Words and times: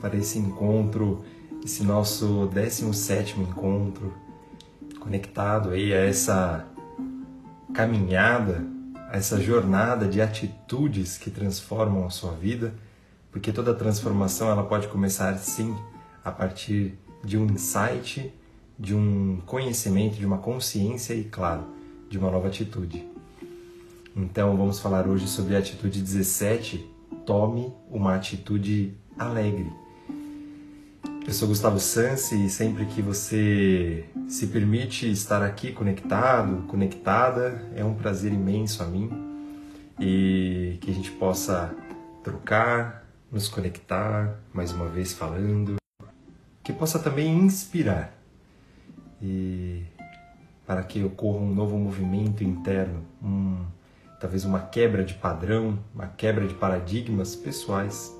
para 0.00 0.16
esse 0.16 0.38
encontro, 0.38 1.24
esse 1.64 1.82
nosso 1.82 2.46
17 2.52 3.40
encontro, 3.40 4.14
conectado 5.00 5.70
aí 5.70 5.92
a 5.92 6.04
essa 6.04 6.66
caminhada, 7.72 8.64
a 9.10 9.16
essa 9.16 9.40
jornada 9.40 10.06
de 10.06 10.20
atitudes 10.20 11.16
que 11.16 11.30
transformam 11.30 12.06
a 12.06 12.10
sua 12.10 12.32
vida, 12.32 12.74
porque 13.30 13.52
toda 13.52 13.74
transformação 13.74 14.50
ela 14.50 14.64
pode 14.64 14.88
começar 14.88 15.36
sim 15.38 15.74
a 16.24 16.30
partir 16.30 16.98
de 17.24 17.36
um 17.36 17.46
insight, 17.46 18.32
de 18.78 18.94
um 18.94 19.40
conhecimento, 19.44 20.16
de 20.16 20.26
uma 20.26 20.38
consciência 20.38 21.14
e, 21.14 21.24
claro, 21.24 21.64
de 22.08 22.18
uma 22.18 22.30
nova 22.30 22.48
atitude. 22.48 23.06
Então, 24.14 24.56
vamos 24.56 24.80
falar 24.80 25.06
hoje 25.06 25.28
sobre 25.28 25.56
a 25.56 25.58
atitude 25.58 26.00
17. 26.00 26.84
Tome 27.24 27.72
uma 27.90 28.14
atitude 28.14 28.96
alegre. 29.18 29.70
Eu 31.28 31.34
sou 31.34 31.46
Gustavo 31.46 31.78
Sansi 31.78 32.46
e 32.46 32.48
sempre 32.48 32.86
que 32.86 33.02
você 33.02 34.06
se 34.26 34.46
permite 34.46 35.10
estar 35.10 35.42
aqui 35.42 35.72
conectado, 35.72 36.66
conectada, 36.66 37.68
é 37.76 37.84
um 37.84 37.92
prazer 37.92 38.32
imenso 38.32 38.82
a 38.82 38.86
mim 38.86 39.10
e 40.00 40.78
que 40.80 40.90
a 40.90 40.94
gente 40.94 41.10
possa 41.10 41.76
trocar, 42.24 43.06
nos 43.30 43.46
conectar, 43.46 44.40
mais 44.54 44.72
uma 44.72 44.88
vez 44.88 45.12
falando, 45.12 45.76
que 46.64 46.72
possa 46.72 46.98
também 46.98 47.30
inspirar 47.36 48.10
e 49.20 49.82
para 50.66 50.82
que 50.82 51.04
ocorra 51.04 51.40
um 51.40 51.54
novo 51.54 51.76
movimento 51.76 52.42
interno, 52.42 53.04
um, 53.22 53.66
talvez 54.18 54.46
uma 54.46 54.60
quebra 54.60 55.04
de 55.04 55.12
padrão, 55.12 55.78
uma 55.94 56.06
quebra 56.06 56.48
de 56.48 56.54
paradigmas 56.54 57.36
pessoais. 57.36 58.16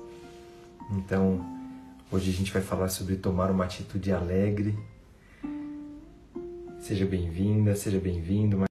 Então, 0.91 1.58
hoje 2.11 2.31
a 2.31 2.33
gente 2.33 2.51
vai 2.51 2.61
falar 2.61 2.89
sobre 2.89 3.15
tomar 3.15 3.51
uma 3.51 3.65
atitude 3.65 4.11
alegre. 4.11 4.77
Seja 6.79 7.05
bem-vinda, 7.05 7.75
seja 7.75 7.99
bem-vindo 7.99 8.57
mais 8.57 8.69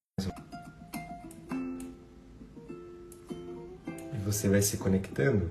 E 4.14 4.19
você 4.25 4.48
vai 4.48 4.62
se 4.62 4.77
conectando 4.78 5.50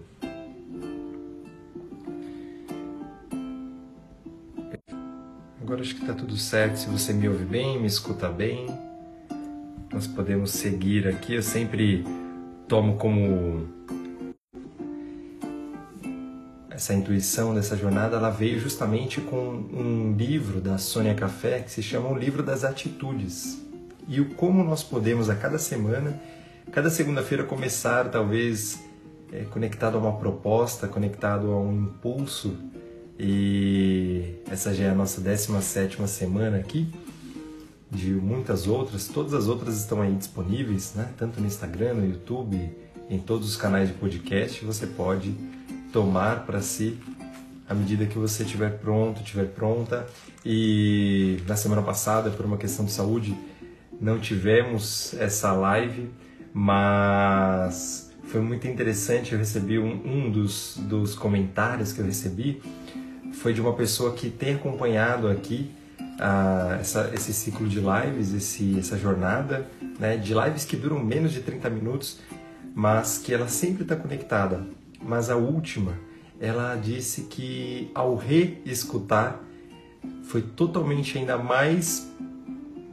Agora 5.61 5.81
acho 5.81 5.95
que 5.95 6.01
está 6.01 6.13
tudo 6.13 6.37
certo. 6.37 6.77
Se 6.77 6.87
você 6.87 7.11
me 7.11 7.27
ouve 7.27 7.43
bem, 7.43 7.77
me 7.77 7.87
escuta 7.87 8.29
bem, 8.29 8.67
nós 9.91 10.07
podemos 10.07 10.51
seguir 10.51 11.07
aqui. 11.07 11.35
Eu 11.35 11.41
sempre 11.41 12.05
tomo 12.69 12.95
como 12.95 13.67
essa 16.77 16.93
intuição 16.93 17.55
dessa 17.55 17.75
jornada, 17.75 18.17
ela 18.17 18.29
veio 18.29 18.59
justamente 18.59 19.19
com 19.19 19.35
um 19.35 20.13
livro 20.15 20.61
da 20.61 20.77
Sônia 20.77 21.15
Café 21.15 21.59
que 21.59 21.71
se 21.71 21.81
chama 21.81 22.07
O 22.07 22.15
Livro 22.15 22.43
das 22.43 22.63
Atitudes. 22.63 23.59
E 24.07 24.21
o 24.21 24.35
como 24.35 24.63
nós 24.63 24.83
podemos 24.83 25.27
a 25.27 25.33
cada 25.33 25.57
semana, 25.57 26.21
cada 26.71 26.91
segunda-feira 26.91 27.43
começar 27.43 28.11
talvez 28.11 28.79
é, 29.33 29.39
conectado 29.45 29.97
a 29.97 29.99
uma 29.99 30.19
proposta, 30.19 30.87
conectado 30.87 31.51
a 31.51 31.59
um 31.59 31.81
impulso 31.81 32.55
e 33.19 34.35
essa 34.47 34.71
já 34.71 34.85
é 34.85 34.89
a 34.91 34.95
nossa 34.95 35.19
17 35.19 36.07
semana 36.07 36.57
aqui, 36.57 36.87
de 37.89 38.11
muitas 38.11 38.67
outras. 38.67 39.07
Todas 39.07 39.33
as 39.33 39.47
outras 39.47 39.79
estão 39.79 39.99
aí 39.99 40.13
disponíveis, 40.13 40.93
né? 40.93 41.09
tanto 41.17 41.41
no 41.41 41.47
Instagram, 41.47 41.95
no 41.95 42.05
YouTube, 42.07 42.69
em 43.09 43.17
todos 43.17 43.49
os 43.49 43.57
canais 43.57 43.87
de 43.87 43.95
podcast. 43.95 44.63
Você 44.63 44.85
pode 44.85 45.56
tomar 45.91 46.45
para 46.45 46.61
si 46.61 46.97
à 47.69 47.73
medida 47.73 48.05
que 48.05 48.17
você 48.17 48.43
estiver 48.43 48.77
pronto, 48.79 49.21
estiver 49.21 49.47
pronta. 49.47 50.07
E 50.45 51.39
na 51.47 51.55
semana 51.55 51.81
passada, 51.81 52.29
por 52.29 52.45
uma 52.45 52.57
questão 52.57 52.85
de 52.85 52.91
saúde, 52.91 53.37
não 53.99 54.19
tivemos 54.19 55.13
essa 55.15 55.51
live, 55.51 56.09
mas 56.53 58.11
foi 58.25 58.41
muito 58.41 58.67
interessante. 58.67 59.33
Eu 59.33 59.39
recebi 59.39 59.77
um, 59.77 60.01
um 60.05 60.31
dos, 60.31 60.77
dos 60.77 61.13
comentários 61.15 61.91
que 61.91 61.99
eu 61.99 62.05
recebi 62.05 62.61
foi 63.33 63.53
de 63.53 63.61
uma 63.61 63.73
pessoa 63.73 64.13
que 64.13 64.29
tem 64.29 64.55
acompanhado 64.55 65.27
aqui 65.27 65.69
uh, 65.99 66.79
essa, 66.79 67.11
esse 67.13 67.33
ciclo 67.33 67.67
de 67.67 67.79
lives, 67.79 68.33
esse, 68.33 68.79
essa 68.79 68.97
jornada 68.97 69.67
né, 69.99 70.17
de 70.17 70.33
lives 70.33 70.65
que 70.65 70.75
duram 70.75 71.03
menos 71.03 71.31
de 71.33 71.41
30 71.41 71.69
minutos, 71.69 72.19
mas 72.73 73.17
que 73.17 73.33
ela 73.33 73.47
sempre 73.47 73.83
está 73.83 73.95
conectada. 73.95 74.65
Mas 75.01 75.29
a 75.29 75.35
última, 75.35 75.97
ela 76.39 76.75
disse 76.75 77.23
que 77.23 77.89
ao 77.93 78.15
reescutar 78.15 79.41
foi 80.23 80.41
totalmente 80.41 81.17
ainda 81.17 81.37
mais 81.37 82.07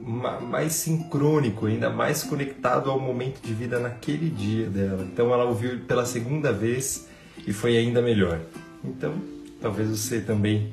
mais 0.06 0.74
sincrônico, 0.74 1.64
ainda 1.64 1.88
mais 1.88 2.22
conectado 2.22 2.90
ao 2.90 3.00
momento 3.00 3.40
de 3.40 3.54
vida 3.54 3.78
naquele 3.78 4.28
dia 4.28 4.68
dela. 4.68 5.02
Então 5.10 5.32
ela 5.32 5.44
ouviu 5.44 5.80
pela 5.80 6.04
segunda 6.04 6.52
vez 6.52 7.08
e 7.46 7.52
foi 7.54 7.76
ainda 7.78 8.02
melhor. 8.02 8.38
Então, 8.84 9.14
talvez 9.62 9.88
você 9.88 10.20
também 10.20 10.72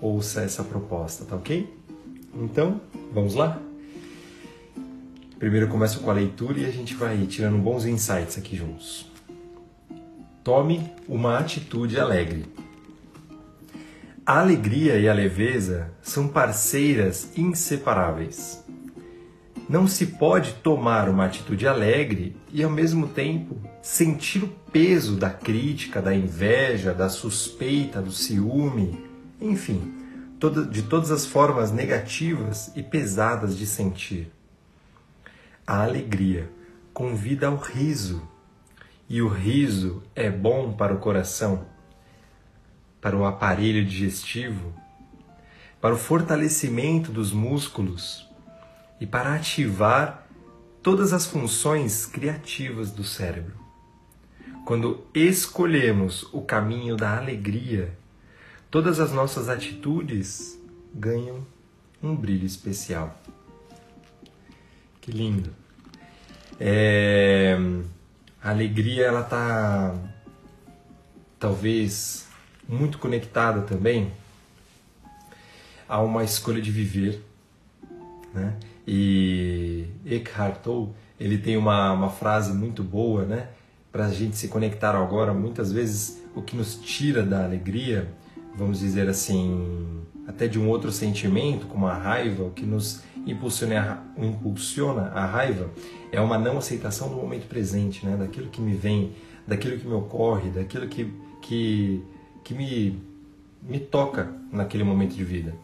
ouça 0.00 0.42
essa 0.42 0.64
proposta, 0.64 1.24
tá 1.24 1.36
ok? 1.36 1.72
Então, 2.34 2.80
vamos 3.12 3.34
lá? 3.34 3.60
Primeiro 5.38 5.66
eu 5.66 5.70
começo 5.70 6.00
com 6.00 6.10
a 6.10 6.14
leitura 6.14 6.58
e 6.58 6.66
a 6.66 6.70
gente 6.70 6.94
vai 6.94 7.16
tirando 7.26 7.58
bons 7.58 7.84
insights 7.84 8.36
aqui 8.36 8.56
juntos. 8.56 9.08
Tome 10.44 10.90
uma 11.08 11.38
atitude 11.38 11.98
alegre. 11.98 12.46
A 14.24 14.40
alegria 14.40 14.98
e 14.98 15.08
a 15.08 15.12
leveza 15.12 15.90
são 16.02 16.28
parceiras 16.28 17.30
inseparáveis. 17.36 18.64
Não 19.68 19.86
se 19.86 20.06
pode 20.06 20.54
tomar 20.54 21.08
uma 21.08 21.26
atitude 21.26 21.66
alegre 21.66 22.36
e, 22.52 22.62
ao 22.62 22.70
mesmo 22.70 23.08
tempo, 23.08 23.56
sentir 23.82 24.44
o 24.44 24.48
peso 24.72 25.16
da 25.16 25.28
crítica, 25.28 26.00
da 26.00 26.14
inveja, 26.14 26.94
da 26.94 27.08
suspeita, 27.08 28.00
do 28.00 28.12
ciúme, 28.12 29.04
enfim, 29.40 29.94
de 30.70 30.82
todas 30.82 31.10
as 31.10 31.26
formas 31.26 31.72
negativas 31.72 32.72
e 32.76 32.82
pesadas 32.82 33.56
de 33.56 33.66
sentir. 33.66 34.30
A 35.66 35.82
alegria 35.82 36.50
convida 36.94 37.48
ao 37.48 37.56
riso, 37.56 38.22
e 39.08 39.22
o 39.22 39.28
riso 39.28 40.02
é 40.14 40.30
bom 40.30 40.72
para 40.72 40.94
o 40.94 40.98
coração, 40.98 41.66
para 43.00 43.16
o 43.16 43.24
aparelho 43.24 43.84
digestivo, 43.84 44.74
para 45.80 45.94
o 45.94 45.98
fortalecimento 45.98 47.10
dos 47.10 47.32
músculos 47.32 48.28
e 49.00 49.06
para 49.06 49.34
ativar 49.34 50.26
todas 50.82 51.12
as 51.12 51.26
funções 51.26 52.04
criativas 52.04 52.90
do 52.90 53.04
cérebro. 53.04 53.56
Quando 54.66 55.06
escolhemos 55.14 56.28
o 56.32 56.42
caminho 56.42 56.94
da 56.94 57.16
alegria, 57.16 57.96
todas 58.70 59.00
as 59.00 59.12
nossas 59.12 59.48
atitudes 59.48 60.60
ganham 60.92 61.46
um 62.02 62.14
brilho 62.14 62.44
especial. 62.44 63.18
Que 65.00 65.10
lindo! 65.10 65.54
É... 66.60 67.56
A 68.42 68.50
alegria 68.50 69.06
ela 69.06 69.20
está 69.20 69.94
talvez 71.38 72.26
muito 72.68 72.98
conectada 72.98 73.62
também 73.62 74.12
a 75.88 76.00
uma 76.02 76.22
escolha 76.22 76.60
de 76.60 76.70
viver, 76.70 77.24
né? 78.34 78.54
E 78.86 79.86
Eckhart 80.06 80.56
Tolle, 80.62 80.90
ele 81.18 81.38
tem 81.38 81.56
uma, 81.56 81.92
uma 81.92 82.10
frase 82.10 82.52
muito 82.52 82.82
boa, 82.82 83.24
né? 83.24 83.48
Para 83.90 84.06
a 84.06 84.12
gente 84.12 84.36
se 84.36 84.48
conectar 84.48 84.94
agora, 84.94 85.32
muitas 85.32 85.72
vezes 85.72 86.22
o 86.34 86.42
que 86.42 86.56
nos 86.56 86.76
tira 86.76 87.22
da 87.22 87.44
alegria, 87.44 88.08
vamos 88.54 88.78
dizer 88.78 89.08
assim, 89.08 90.02
até 90.26 90.46
de 90.46 90.58
um 90.58 90.68
outro 90.68 90.92
sentimento, 90.92 91.66
como 91.66 91.86
a 91.86 91.94
raiva, 91.94 92.44
o 92.44 92.50
que 92.50 92.64
nos 92.64 93.02
impulsiona, 93.30 94.02
impulsiona 94.16 95.02
a 95.08 95.26
raiva, 95.26 95.70
é 96.10 96.20
uma 96.20 96.38
não 96.38 96.58
aceitação 96.58 97.08
do 97.08 97.16
momento 97.16 97.46
presente, 97.46 98.04
né? 98.04 98.16
Daquilo 98.16 98.48
que 98.48 98.60
me 98.60 98.74
vem, 98.74 99.12
daquilo 99.46 99.78
que 99.78 99.86
me 99.86 99.94
ocorre, 99.94 100.50
daquilo 100.50 100.88
que, 100.88 101.12
que, 101.42 102.02
que 102.42 102.54
me, 102.54 102.98
me 103.62 103.78
toca 103.78 104.32
naquele 104.50 104.84
momento 104.84 105.14
de 105.14 105.24
vida. 105.24 105.54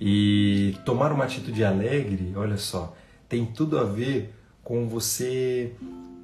E 0.00 0.76
tomar 0.84 1.12
uma 1.12 1.24
atitude 1.24 1.64
alegre, 1.64 2.32
olha 2.34 2.56
só, 2.56 2.96
tem 3.28 3.44
tudo 3.44 3.78
a 3.78 3.84
ver 3.84 4.34
com 4.62 4.88
você 4.88 5.72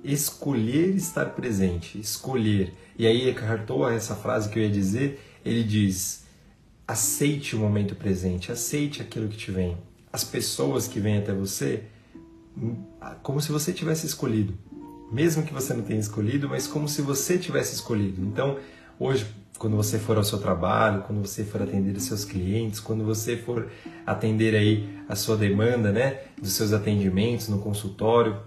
escolher 0.02 0.94
estar 0.94 1.26
presente, 1.30 1.98
escolher. 1.98 2.72
E 2.98 3.06
aí 3.06 3.28
Eckhart 3.28 3.66
Tolle, 3.66 3.96
essa 3.96 4.14
frase 4.14 4.48
que 4.48 4.58
eu 4.58 4.62
ia 4.62 4.70
dizer, 4.70 5.20
ele 5.44 5.62
diz: 5.62 6.24
aceite 6.86 7.56
o 7.56 7.58
momento 7.58 7.94
presente, 7.94 8.52
aceite 8.52 9.02
aquilo 9.02 9.28
que 9.28 9.36
te 9.36 9.50
vem. 9.50 9.76
As 10.16 10.24
pessoas 10.24 10.88
que 10.88 10.98
vêm 10.98 11.18
até 11.18 11.34
você, 11.34 11.82
como 13.22 13.38
se 13.38 13.52
você 13.52 13.70
tivesse 13.70 14.06
escolhido. 14.06 14.54
mesmo 15.10 15.42
que 15.42 15.52
você 15.52 15.72
não 15.72 15.82
tenha 15.82 16.00
escolhido, 16.00 16.48
mas 16.48 16.66
como 16.66 16.88
se 16.88 17.02
você 17.02 17.38
tivesse 17.38 17.74
escolhido. 17.74 18.22
Então, 18.22 18.58
hoje, 18.98 19.26
quando 19.58 19.76
você 19.76 19.98
for 19.98 20.16
ao 20.16 20.24
seu 20.24 20.38
trabalho, 20.38 21.02
quando 21.02 21.20
você 21.26 21.44
for 21.44 21.62
atender 21.62 21.96
os 21.96 22.04
seus 22.04 22.24
clientes, 22.24 22.80
quando 22.80 23.04
você 23.04 23.36
for 23.36 23.70
atender 24.06 24.54
aí 24.54 24.88
a 25.08 25.14
sua 25.14 25.36
demanda, 25.36 25.92
né, 25.92 26.22
dos 26.40 26.52
seus 26.52 26.72
atendimentos 26.72 27.48
no 27.48 27.58
consultório, 27.58 28.40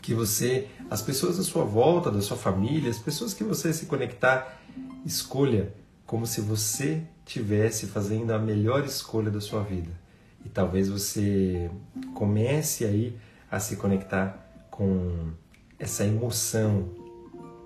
que 0.00 0.14
você, 0.14 0.68
as 0.90 1.00
pessoas 1.00 1.38
à 1.38 1.42
sua 1.42 1.64
volta, 1.64 2.10
da 2.10 2.20
sua 2.20 2.36
família, 2.36 2.90
as 2.90 2.98
pessoas 2.98 3.32
que 3.32 3.42
você 3.42 3.72
se 3.72 3.86
conectar, 3.86 4.60
escolha 5.04 5.74
como 6.06 6.26
se 6.26 6.42
você 6.42 7.02
tivesse 7.24 7.86
fazendo 7.86 8.32
a 8.32 8.38
melhor 8.38 8.84
escolha 8.84 9.30
da 9.30 9.40
sua 9.40 9.62
vida. 9.62 10.03
E 10.44 10.48
talvez 10.48 10.88
você 10.88 11.70
comece 12.14 12.84
aí 12.84 13.16
a 13.50 13.58
se 13.58 13.76
conectar 13.76 14.46
com 14.70 15.30
essa 15.78 16.04
emoção 16.04 16.88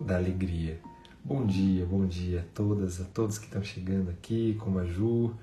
da 0.01 0.17
alegria. 0.17 0.81
Bom 1.25 1.45
dia, 1.45 1.85
bom 1.85 2.07
dia 2.07 2.41
a 2.41 2.55
todas, 2.55 3.01
a 3.01 3.05
todos 3.05 3.39
que 3.39 3.47
estão 3.47 3.63
chegando 3.63 4.11
aqui, 4.11 4.57
como 4.61 4.79
a 4.79 4.85
Ju. 4.85 5.35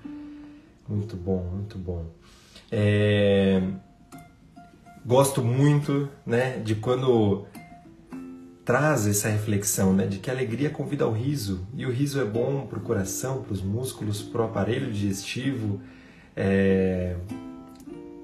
Muito 0.88 1.16
bom, 1.16 1.44
muito 1.44 1.78
bom. 1.78 2.06
É... 2.72 3.62
Gosto 5.06 5.44
muito 5.44 6.10
né, 6.26 6.58
de 6.60 6.76
quando 6.76 7.46
traz 8.66 9.06
essa 9.06 9.30
reflexão 9.30 9.94
né, 9.94 10.08
de 10.08 10.18
que 10.18 10.30
a 10.32 10.34
alegria 10.34 10.72
convida 10.72 11.04
ao 11.04 11.12
riso 11.12 11.68
e 11.76 11.86
o 11.86 11.92
riso 11.92 12.20
é 12.20 12.26
bom 12.26 12.66
para 12.66 12.80
o 12.80 12.82
coração, 12.82 13.44
para 13.44 13.54
os 13.54 13.62
músculos, 13.62 14.24
para 14.24 14.42
o 14.42 14.46
aparelho 14.46 14.92
digestivo. 14.92 15.80
É... 16.36 17.16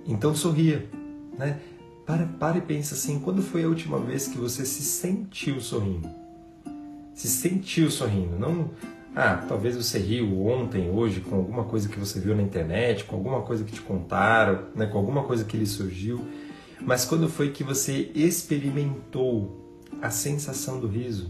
Então 0.06 0.36
sorria, 0.36 0.88
né? 1.38 1.60
Para, 2.06 2.25
para 2.25 2.58
e 2.58 2.62
pensa 2.62 2.96
assim, 2.96 3.19
quando 3.19 3.42
foi 3.42 3.63
a 3.63 3.68
última 3.68 4.00
vez 4.00 4.28
que 4.28 4.38
você 4.38 4.66
se 4.66 4.81
sentiu 4.81 5.62
sorrindo? 5.62 6.10
Se 7.13 7.28
sentiu 7.28 7.90
sorrindo, 7.92 8.38
não 8.38 8.69
ah, 9.13 9.44
talvez 9.46 9.75
você 9.75 10.00
riu 10.00 10.46
ontem, 10.48 10.90
hoje, 10.90 11.19
com 11.19 11.36
alguma 11.36 11.66
coisa 11.66 11.90
que 11.90 12.00
você 12.00 12.18
viu 12.18 12.34
na 12.34 12.42
internet, 12.42 13.04
com 13.04 13.18
alguma 13.18 13.42
coisa 13.42 13.63
que 13.66 13.74
te 13.74 13.81
contaram, 13.81 14.68
né, 14.74 14.86
com 14.86 14.98
alguma 14.98 15.24
coisa 15.24 15.44
que 15.44 15.57
lhe 15.57 15.66
surgiu, 15.66 16.25
mas 16.80 17.04
quando 17.04 17.28
foi 17.28 17.52
que 17.52 17.62
você 17.62 18.10
experimentou 18.16 19.78
a 20.02 20.10
sensação 20.10 20.80
do 20.80 20.88
riso. 20.88 21.30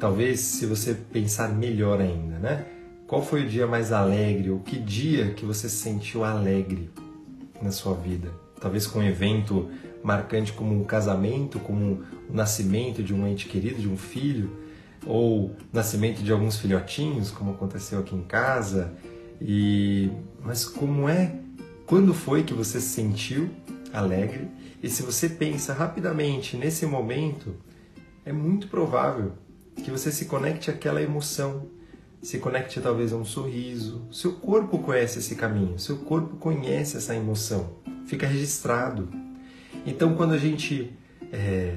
Talvez 0.00 0.40
se 0.40 0.66
você 0.66 0.94
pensar 0.94 1.54
melhor 1.54 2.00
ainda, 2.00 2.38
né? 2.38 2.66
Qual 3.06 3.22
foi 3.22 3.44
o 3.44 3.48
dia 3.48 3.66
mais 3.66 3.92
alegre 3.92 4.50
ou 4.50 4.60
que 4.60 4.78
dia 4.78 5.34
que 5.34 5.44
você 5.44 5.68
se 5.68 5.76
sentiu 5.76 6.24
alegre 6.24 6.90
na 7.60 7.70
sua 7.70 7.94
vida? 7.94 8.32
Talvez 8.58 8.86
com 8.86 9.00
um 9.00 9.02
evento 9.02 9.70
marcante 10.02 10.52
como 10.52 10.74
um 10.74 10.84
casamento, 10.84 11.58
como 11.58 12.02
o 12.28 12.34
nascimento 12.34 13.02
de 13.02 13.12
um 13.12 13.26
ente 13.26 13.46
querido, 13.46 13.80
de 13.80 13.88
um 13.88 13.96
filho, 13.96 14.50
ou 15.06 15.54
nascimento 15.70 16.22
de 16.22 16.32
alguns 16.32 16.56
filhotinhos, 16.56 17.30
como 17.30 17.52
aconteceu 17.52 18.00
aqui 18.00 18.14
em 18.14 18.22
casa. 18.22 18.94
E 19.38 20.10
mas 20.42 20.64
como 20.64 21.06
é? 21.06 21.36
Quando 21.86 22.14
foi 22.14 22.42
que 22.42 22.54
você 22.54 22.80
se 22.80 22.88
sentiu 22.88 23.50
alegre 23.92 24.48
e 24.82 24.88
se 24.88 25.02
você 25.02 25.28
pensa 25.28 25.74
rapidamente 25.74 26.56
nesse 26.56 26.86
momento, 26.86 27.54
é 28.24 28.32
muito 28.32 28.68
provável 28.68 29.32
que 29.76 29.90
você 29.90 30.10
se 30.10 30.24
conecte 30.24 30.70
àquela 30.70 31.02
emoção, 31.02 31.68
se 32.24 32.38
conecte 32.38 32.80
talvez 32.80 33.12
a 33.12 33.16
um 33.16 33.24
sorriso. 33.24 34.06
Seu 34.10 34.32
corpo 34.32 34.78
conhece 34.78 35.18
esse 35.18 35.34
caminho, 35.34 35.78
seu 35.78 35.98
corpo 35.98 36.36
conhece 36.36 36.96
essa 36.96 37.14
emoção, 37.14 37.74
fica 38.06 38.26
registrado. 38.26 39.10
Então, 39.86 40.14
quando 40.14 40.32
a 40.32 40.38
gente 40.38 40.90
é, 41.30 41.76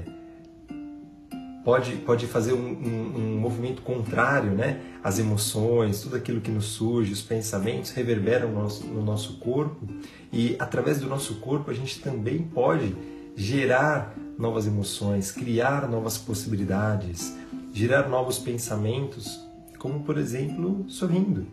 pode, 1.62 1.96
pode 1.96 2.26
fazer 2.26 2.54
um, 2.54 2.66
um, 2.66 3.14
um, 3.14 3.38
movimento 3.38 3.82
contrário, 3.82 4.52
né? 4.52 4.80
As 5.04 5.18
emoções, 5.18 6.00
tudo 6.00 6.16
aquilo 6.16 6.40
que 6.40 6.50
nos 6.50 6.64
surge, 6.64 7.12
os 7.12 7.20
pensamentos 7.20 7.90
reverberam 7.90 8.48
no 8.48 8.62
nosso, 8.62 8.86
no 8.86 9.04
nosso 9.04 9.38
corpo 9.40 9.86
e 10.32 10.56
através 10.58 10.98
do 10.98 11.06
nosso 11.06 11.34
corpo 11.40 11.70
a 11.70 11.74
gente 11.74 12.00
também 12.00 12.38
pode 12.38 12.96
gerar 13.36 14.16
novas 14.38 14.66
emoções, 14.66 15.30
criar 15.30 15.86
novas 15.86 16.16
possibilidades, 16.16 17.36
gerar 17.70 18.08
novos 18.08 18.38
pensamentos, 18.38 19.46
como 19.78 20.00
por 20.00 20.18
exemplo 20.18 20.84
sorrindo, 20.88 21.46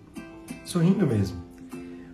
sorrindo 0.63 1.05
mesmo. 1.05 1.43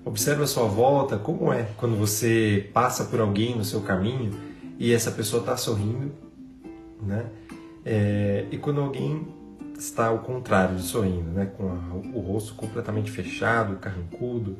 Observe 0.03 0.43
a 0.43 0.47
sua 0.47 0.65
volta, 0.65 1.17
como 1.17 1.53
é 1.53 1.67
quando 1.77 1.95
você 1.95 2.69
passa 2.73 3.05
por 3.05 3.19
alguém 3.19 3.55
no 3.55 3.63
seu 3.63 3.81
caminho 3.81 4.31
e 4.79 4.93
essa 4.93 5.11
pessoa 5.11 5.41
está 5.41 5.55
sorrindo, 5.55 6.11
né? 7.01 7.25
É, 7.85 8.45
e 8.51 8.57
quando 8.57 8.81
alguém 8.81 9.27
está 9.77 10.07
ao 10.07 10.19
contrário 10.19 10.75
de 10.75 10.83
sorrindo, 10.83 11.29
né? 11.31 11.45
Com 11.57 11.69
a, 11.69 12.17
o 12.17 12.19
rosto 12.19 12.55
completamente 12.55 13.11
fechado, 13.11 13.77
carrancudo, 13.77 14.57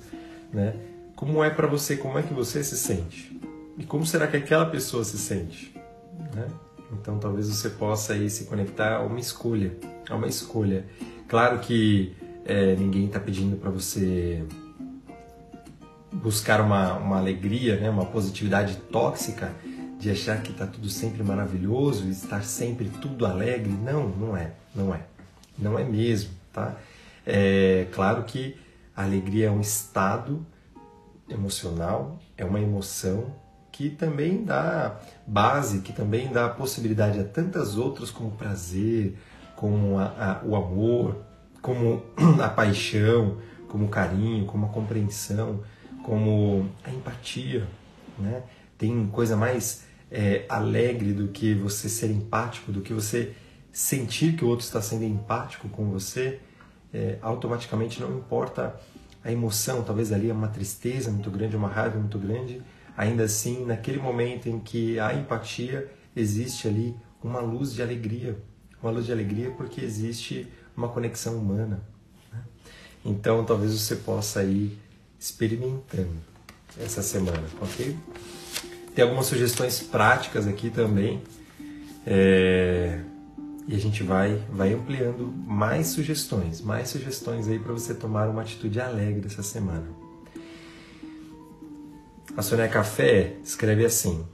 né? 0.54 0.76
Como 1.16 1.44
é 1.44 1.50
para 1.50 1.68
você? 1.68 1.98
Como 1.98 2.18
é 2.18 2.24
que 2.24 2.34
você 2.34 2.64
se 2.64 2.78
sente? 2.78 3.40
E 3.78 3.84
como 3.84 4.06
será 4.06 4.28
que 4.28 4.38
aquela 4.38 4.66
pessoa 4.66 5.04
se 5.04 5.18
sente? 5.18 5.74
Né? 6.36 6.48
Então 6.94 7.18
talvez 7.20 7.48
você 7.48 7.70
possa 7.70 8.14
aí 8.14 8.30
se 8.30 8.46
conectar 8.46 8.98
a 8.98 9.02
uma 9.02 9.20
escolha, 9.20 9.78
a 10.10 10.16
uma 10.16 10.28
escolha. 10.28 10.86
Claro 11.32 11.60
que 11.60 12.14
é, 12.44 12.76
ninguém 12.76 13.06
está 13.06 13.18
pedindo 13.18 13.56
para 13.56 13.70
você 13.70 14.44
buscar 16.12 16.60
uma, 16.60 16.96
uma 16.96 17.18
alegria, 17.20 17.80
né, 17.80 17.90
uma 17.90 18.06
positividade 18.06 18.76
tóxica 18.92 19.54
de 19.98 20.12
achar 20.12 20.44
que 20.44 20.52
está 20.52 20.68
tudo 20.68 20.90
sempre 20.90 21.24
maravilhoso 21.24 22.06
e 22.06 22.10
estar 22.10 22.44
sempre 22.44 22.90
tudo 23.02 23.26
alegre. 23.26 23.72
Não, 23.72 24.10
não 24.10 24.36
é, 24.36 24.52
não 24.76 24.94
é, 24.94 25.04
não 25.58 25.80
é 25.80 25.86
mesmo, 25.86 26.32
tá? 26.52 26.76
É 27.26 27.88
claro 27.94 28.24
que 28.24 28.58
a 28.94 29.04
alegria 29.04 29.48
é 29.48 29.52
um 29.52 29.62
estado 29.62 30.46
emocional, 31.30 32.20
é 32.38 32.44
uma 32.44 32.60
emoção 32.60 33.34
que 33.72 33.90
também 33.90 34.44
dá 34.44 35.00
base, 35.26 35.80
que 35.80 35.94
também 35.94 36.30
dá 36.30 36.50
possibilidade 36.50 37.22
a 37.22 37.24
tantas 37.24 37.78
outras 37.78 38.12
como 38.12 38.32
prazer, 38.32 39.16
como 39.62 40.00
a, 40.00 40.06
a, 40.06 40.44
o 40.44 40.56
amor, 40.56 41.24
como 41.62 42.02
a 42.42 42.50
paixão, 42.50 43.38
como 43.68 43.86
o 43.86 43.90
carinho, 43.90 44.44
como 44.48 44.66
a 44.66 44.70
compreensão, 44.70 45.62
como 46.02 46.68
a 46.84 46.90
empatia, 46.90 47.68
né? 48.18 48.42
Tem 48.76 49.06
coisa 49.06 49.38
mais 49.38 49.86
é, 50.10 50.46
alegre 50.50 51.14
do 51.14 51.28
que 51.28 51.54
você 51.54 51.88
ser 51.88 52.10
empático, 52.10 52.72
do 52.72 52.82
que 52.82 52.92
você 52.92 53.34
sentir 53.72 54.36
que 54.36 54.44
o 54.44 54.48
outro 54.48 54.66
está 54.66 54.82
sendo 54.82 55.04
empático 55.04 55.70
com 55.70 55.92
você. 55.92 56.40
É, 56.92 57.20
automaticamente 57.22 58.02
não 58.02 58.18
importa 58.18 58.76
a 59.24 59.32
emoção, 59.32 59.84
talvez 59.84 60.12
ali 60.12 60.32
é 60.32 60.34
uma 60.34 60.48
tristeza 60.48 61.12
muito 61.12 61.30
grande, 61.30 61.56
uma 61.56 61.70
raiva 61.70 62.00
muito 62.00 62.18
grande, 62.18 62.64
ainda 62.98 63.26
assim, 63.26 63.64
naquele 63.64 64.00
momento 64.00 64.50
em 64.50 64.60
que 64.60 65.00
há 65.00 65.14
empatia, 65.14 65.88
existe 66.16 66.68
ali 66.68 66.96
uma 67.24 67.40
luz 67.40 67.76
de 67.76 67.84
alegria. 67.84 68.40
Uma 68.82 68.92
luz 68.92 69.06
de 69.06 69.12
alegria 69.12 69.52
porque 69.52 69.82
existe 69.82 70.48
uma 70.76 70.88
conexão 70.88 71.38
humana. 71.38 71.84
Né? 72.32 72.40
Então, 73.06 73.44
talvez 73.46 73.74
você 73.74 73.96
possa 73.96 74.44
ir 74.44 74.78
experimentando 75.20 76.18
essa 76.80 77.02
semana, 77.02 77.44
ok? 77.62 77.96
Tem 78.96 79.04
algumas 79.04 79.28
sugestões 79.28 79.80
práticas 79.80 80.48
aqui 80.48 80.70
também. 80.70 81.22
É 82.06 83.02
e 83.68 83.76
a 83.76 83.80
gente 83.80 84.04
vai, 84.04 84.44
vai 84.50 84.74
ampliando 84.74 85.28
mais 85.48 85.88
sugestões, 85.88 86.62
mais 86.62 86.90
sugestões 86.90 87.48
aí 87.48 87.60
para 87.60 87.72
você 87.72 87.94
tomar 87.94 88.28
uma 88.28 88.42
atitude 88.42 88.82
alegre 88.82 89.28
essa 89.28 89.44
semana. 89.44 89.88
A 92.36 92.42
Sônia 92.42 92.68
Café 92.68 93.38
escreve 93.44 93.86
assim: 93.86 94.26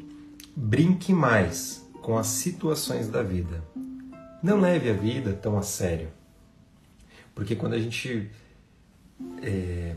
brinque 0.55 1.13
mais 1.13 1.85
com 2.01 2.17
as 2.17 2.27
situações 2.27 3.09
da 3.09 3.21
vida. 3.21 3.63
Não 4.41 4.59
leve 4.59 4.89
a 4.89 4.93
vida 4.93 5.33
tão 5.33 5.57
a 5.57 5.61
sério. 5.61 6.09
Porque 7.33 7.55
quando 7.55 7.73
a 7.73 7.79
gente 7.79 8.29
é, 9.41 9.95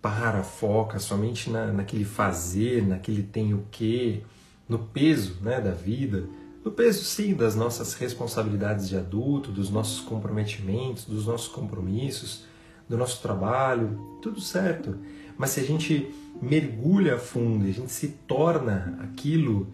para, 0.00 0.42
foca 0.42 0.98
somente 0.98 1.50
na, 1.50 1.66
naquele 1.66 2.04
fazer, 2.04 2.86
naquele 2.86 3.22
tem 3.22 3.52
o 3.54 3.64
que, 3.70 4.24
no 4.68 4.78
peso 4.78 5.38
né, 5.42 5.60
da 5.60 5.72
vida, 5.72 6.24
do 6.62 6.70
peso, 6.70 7.04
sim, 7.04 7.34
das 7.34 7.54
nossas 7.54 7.94
responsabilidades 7.94 8.88
de 8.88 8.96
adulto, 8.96 9.50
dos 9.50 9.70
nossos 9.70 10.00
comprometimentos, 10.00 11.04
dos 11.04 11.26
nossos 11.26 11.48
compromissos, 11.48 12.44
do 12.88 12.96
nosso 12.96 13.22
trabalho, 13.22 14.18
tudo 14.20 14.40
certo. 14.40 14.98
Mas 15.38 15.50
se 15.50 15.60
a 15.60 15.64
gente 15.64 16.12
mergulha 16.40 17.14
a 17.14 17.18
fundo 17.18 17.66
a 17.66 17.70
gente 17.70 17.90
se 17.90 18.08
torna 18.08 18.98
aquilo, 19.02 19.72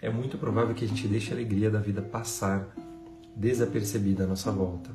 é 0.00 0.10
muito 0.10 0.38
provável 0.38 0.74
que 0.74 0.84
a 0.84 0.88
gente 0.88 1.06
deixe 1.08 1.30
a 1.30 1.34
alegria 1.34 1.70
da 1.70 1.80
vida 1.80 2.02
passar 2.02 2.68
desapercebida 3.36 4.24
à 4.24 4.26
nossa 4.26 4.50
volta. 4.50 4.90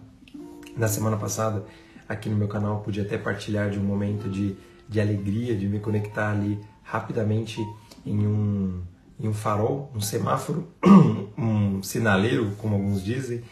Na 0.76 0.88
semana 0.88 1.16
passada, 1.16 1.64
aqui 2.10 2.28
no 2.28 2.36
meu 2.36 2.48
canal, 2.48 2.82
pude 2.82 3.00
até 3.00 3.18
partilhar 3.18 3.70
de 3.70 3.80
um 3.80 3.84
momento 3.84 4.28
de, 4.28 4.58
de 4.90 5.00
alegria, 5.00 5.56
de 5.56 5.68
me 5.68 5.80
conectar 5.80 6.32
ali 6.32 6.60
rapidamente 6.84 7.62
em 8.06 8.26
um 8.26 8.82
em 9.24 9.28
um 9.28 9.34
farol, 9.34 9.92
um 9.96 10.02
semáforo, 10.02 10.68
um 11.38 11.84
sinaleiro, 11.84 12.54
como 12.58 12.74
alguns 12.74 13.04
dizem, 13.04 13.44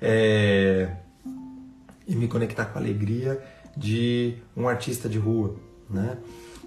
é, 0.00 0.96
e 2.08 2.16
me 2.16 2.26
conectar 2.26 2.64
com 2.64 2.78
a 2.78 2.82
alegria 2.82 3.40
de 3.76 4.34
um 4.56 4.68
artista 4.68 5.08
de 5.08 5.18
rua, 5.18 5.54
né? 5.88 6.18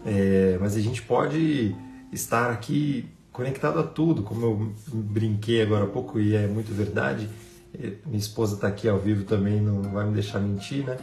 É, 0.06 0.58
mas 0.62 0.78
a 0.78 0.80
gente 0.80 1.02
pode 1.02 1.76
estar 2.14 2.50
aqui 2.50 3.10
conectado 3.32 3.78
a 3.80 3.84
tudo, 3.84 4.24
como 4.24 4.46
eu 4.46 4.74
brinquei 4.94 5.62
agora 5.62 5.84
há 5.84 5.88
pouco 5.88 6.18
e 6.18 6.34
é 6.34 6.48
muito 6.48 6.74
verdade. 6.74 7.30
Minha 8.06 8.18
esposa 8.18 8.56
está 8.56 8.68
aqui 8.68 8.88
ao 8.88 9.00
vivo 9.00 9.24
também, 9.24 9.62
não 9.62 9.82
vai 9.82 10.06
me 10.06 10.14
deixar 10.14 10.40
mentir, 10.40 10.86
né? 10.86 10.98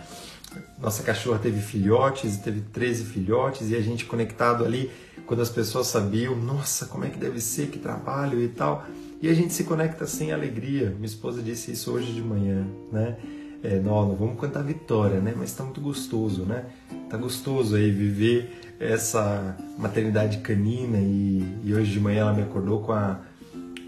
Nossa 0.78 1.02
cachorra 1.02 1.38
teve 1.38 1.60
filhotes, 1.60 2.36
teve 2.38 2.60
13 2.60 3.04
filhotes 3.04 3.70
e 3.70 3.76
a 3.76 3.80
gente 3.80 4.04
conectado 4.04 4.64
ali 4.64 4.90
quando 5.26 5.40
as 5.40 5.48
pessoas 5.48 5.86
sabiam, 5.86 6.36
nossa, 6.36 6.86
como 6.86 7.04
é 7.04 7.08
que 7.08 7.18
deve 7.18 7.40
ser, 7.40 7.68
que 7.68 7.78
trabalho 7.78 8.42
e 8.42 8.48
tal. 8.48 8.84
E 9.20 9.28
a 9.28 9.34
gente 9.34 9.54
se 9.54 9.64
conecta 9.64 10.06
sem 10.06 10.32
alegria. 10.32 10.90
Minha 10.90 11.06
esposa 11.06 11.40
disse 11.40 11.72
isso 11.72 11.92
hoje 11.92 12.12
de 12.12 12.20
manhã, 12.20 12.66
né? 12.90 13.16
É, 13.62 13.78
não, 13.78 14.08
não 14.08 14.16
vamos 14.16 14.40
cantar 14.40 14.64
vitória, 14.64 15.20
né? 15.20 15.32
Mas 15.36 15.50
está 15.50 15.62
muito 15.62 15.80
gostoso, 15.80 16.42
né? 16.42 16.66
Tá 17.08 17.16
gostoso 17.16 17.76
aí 17.76 17.90
viver 17.90 18.74
essa 18.80 19.56
maternidade 19.78 20.38
canina 20.38 20.98
e, 20.98 21.46
e, 21.62 21.72
hoje 21.72 21.92
de 21.92 22.00
manhã 22.00 22.22
ela 22.22 22.32
me 22.32 22.42
acordou 22.42 22.80
com 22.80 22.90
a, 22.90 23.20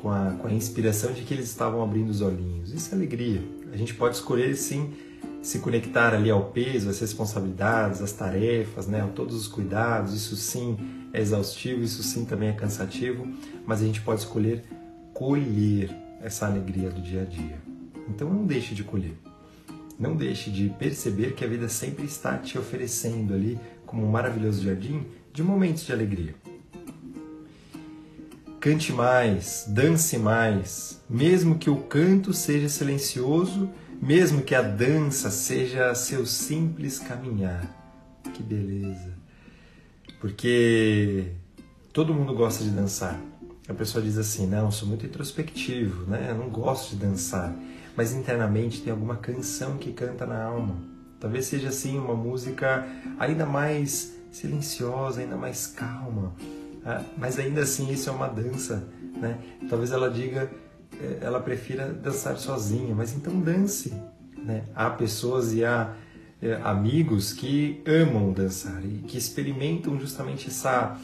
com, 0.05 0.11
a, 0.11 0.33
com 0.33 0.49
a 0.49 0.53
inspiração 0.53 1.13
de 1.13 1.23
que 1.23 1.33
eles 1.33 1.47
estavam 1.49 1.83
abrindo 1.83 2.11
os 2.11 2.21
olhinhos. 2.21 2.75
Isso 2.75 2.95
é 2.95 2.99
alegria. 2.99 3.43
A 3.73 3.77
gente 3.79 3.95
pode 3.95 4.17
escolher 4.17 4.55
sim 4.55 4.93
se 5.41 5.61
conectar 5.61 6.13
ali 6.13 6.31
ao 6.31 6.51
peso, 6.51 6.91
às 6.91 7.01
responsabilidades, 7.01 8.03
às 8.03 8.13
tarefas, 8.13 8.87
né, 8.87 9.01
a 9.01 9.07
todos 9.07 9.35
os 9.35 9.49
cuidados. 9.49 10.13
Isso 10.13 10.37
sim 10.37 10.77
é 11.11 11.23
exaustivo, 11.23 11.83
isso 11.83 12.03
sim 12.03 12.27
também 12.27 12.51
é 12.51 12.53
cansativo, 12.53 13.27
mas 13.65 13.81
a 13.81 13.87
gente 13.87 14.03
pode 14.03 14.21
escolher 14.21 14.63
colher 15.15 15.91
essa 16.21 16.47
alegria 16.47 16.91
do 16.91 17.01
dia 17.01 17.23
a 17.23 17.25
dia. 17.25 17.59
Então 18.07 18.29
não 18.29 18.45
deixe 18.45 18.75
de 18.75 18.85
colher. 18.85 19.17
Não 19.99 20.15
deixe 20.15 20.51
de 20.51 20.69
perceber 20.69 21.33
que 21.33 21.47
a 21.47 21.49
vida 21.49 21.69
sempre 21.71 22.05
está 22.05 22.37
te 22.37 22.59
oferecendo 22.59 23.33
ali 23.33 23.59
como 23.87 24.05
um 24.05 24.11
maravilhoso 24.11 24.63
jardim 24.63 25.07
de 25.33 25.43
momentos 25.43 25.87
de 25.87 25.95
alegria. 25.95 26.35
Cante 28.65 28.95
mais, 28.95 29.67
dance 29.69 30.17
mais, 30.17 30.99
mesmo 31.07 31.59
que 31.59 31.69
o 31.69 31.83
canto 31.83 32.33
seja 32.33 32.67
silencioso, 32.67 33.69
mesmo 34.01 34.41
que 34.41 34.55
a 34.55 34.63
dança 34.63 35.31
seja 35.31 35.95
seu 35.95 36.25
simples 36.25 36.99
caminhar. 36.99 37.63
Que 38.33 38.43
beleza! 38.43 39.13
Porque 40.19 41.33
todo 41.93 42.15
mundo 42.15 42.33
gosta 42.33 42.65
de 42.65 42.71
dançar. 42.71 43.21
A 43.69 43.75
pessoa 43.75 44.03
diz 44.03 44.17
assim: 44.17 44.47
não, 44.47 44.71
sou 44.71 44.89
muito 44.89 45.05
introspectivo, 45.05 46.07
né? 46.07 46.29
Eu 46.31 46.37
não 46.37 46.49
gosto 46.49 46.97
de 46.97 47.05
dançar. 47.05 47.55
Mas 47.95 48.15
internamente 48.15 48.81
tem 48.81 48.91
alguma 48.91 49.17
canção 49.17 49.77
que 49.77 49.93
canta 49.93 50.25
na 50.25 50.43
alma 50.43 50.95
Talvez 51.25 51.47
seja 51.47 51.69
assim 51.69 51.99
uma 51.99 52.15
música 52.15 52.87
ainda 53.19 53.47
mais 53.47 54.15
silenciosa, 54.31 55.23
ainda 55.23 55.37
mais 55.37 55.67
calma. 55.67 56.35
Ah, 56.85 57.03
mas 57.17 57.39
ainda 57.39 57.63
assim 57.63 57.91
isso 57.91 58.11
é 58.11 58.13
uma 58.13 58.29
dança, 58.29 58.87
né? 59.17 59.39
Talvez 59.69 59.91
ela 59.91 60.11
diga, 60.11 60.51
eh, 61.01 61.19
ela 61.21 61.41
prefira 61.41 61.89
dançar 61.89 62.37
sozinha, 62.37 62.95
mas 62.95 63.15
então 63.15 63.41
dance, 63.41 63.93
né? 64.37 64.65
Há 64.75 64.91
pessoas 64.91 65.55
e 65.55 65.65
há 65.65 65.95
eh, 66.43 66.61
amigos 66.63 67.33
que 67.33 67.83
amam 67.87 68.33
dançar 68.33 68.85
e 68.85 68.99
que 68.99 69.17
experimentam 69.17 69.99
justamente 69.99 70.49
essa 70.49 70.99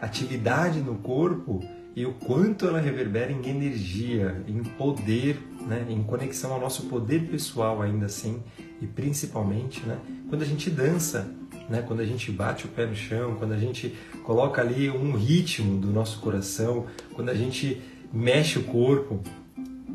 atividade 0.00 0.80
no 0.80 0.96
corpo 0.96 1.64
e 1.94 2.04
o 2.04 2.14
quanto 2.14 2.66
ela 2.66 2.80
reverbera 2.80 3.30
em 3.32 3.46
energia, 3.46 4.42
em 4.46 4.62
poder, 4.62 5.38
né? 5.66 5.86
em 5.88 6.02
conexão 6.02 6.52
ao 6.52 6.60
nosso 6.60 6.86
poder 6.86 7.28
pessoal 7.28 7.80
ainda 7.82 8.06
assim 8.06 8.42
e 8.82 8.86
principalmente, 8.86 9.80
né, 9.86 9.96
quando 10.28 10.42
a 10.42 10.44
gente 10.44 10.68
dança, 10.68 11.32
né, 11.72 11.82
quando 11.88 12.00
a 12.00 12.04
gente 12.04 12.30
bate 12.30 12.66
o 12.66 12.68
pé 12.68 12.84
no 12.84 12.94
chão, 12.94 13.36
quando 13.38 13.52
a 13.52 13.56
gente 13.56 13.94
coloca 14.22 14.60
ali 14.60 14.90
um 14.90 15.16
ritmo 15.16 15.80
do 15.80 15.88
nosso 15.88 16.20
coração, 16.20 16.86
quando 17.14 17.30
a 17.30 17.34
gente 17.34 17.80
mexe 18.12 18.58
o 18.58 18.64
corpo. 18.64 19.20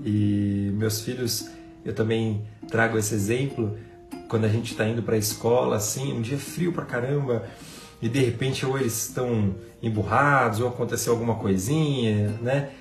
E 0.03 0.71
meus 0.73 1.01
filhos, 1.01 1.47
eu 1.85 1.93
também 1.93 2.41
trago 2.67 2.97
esse 2.97 3.13
exemplo 3.13 3.77
quando 4.27 4.45
a 4.45 4.49
gente 4.49 4.71
está 4.71 4.87
indo 4.87 5.03
para 5.03 5.15
a 5.15 5.19
escola, 5.19 5.75
assim, 5.75 6.11
um 6.13 6.21
dia 6.21 6.37
frio 6.37 6.73
pra 6.73 6.83
caramba, 6.83 7.45
e 8.01 8.09
de 8.09 8.19
repente 8.19 8.65
ou 8.65 8.77
eles 8.77 9.07
estão 9.07 9.55
emburrados, 9.81 10.59
ou 10.59 10.67
aconteceu 10.67 11.13
alguma 11.13 11.35
coisinha, 11.35 12.33
né? 12.41 12.71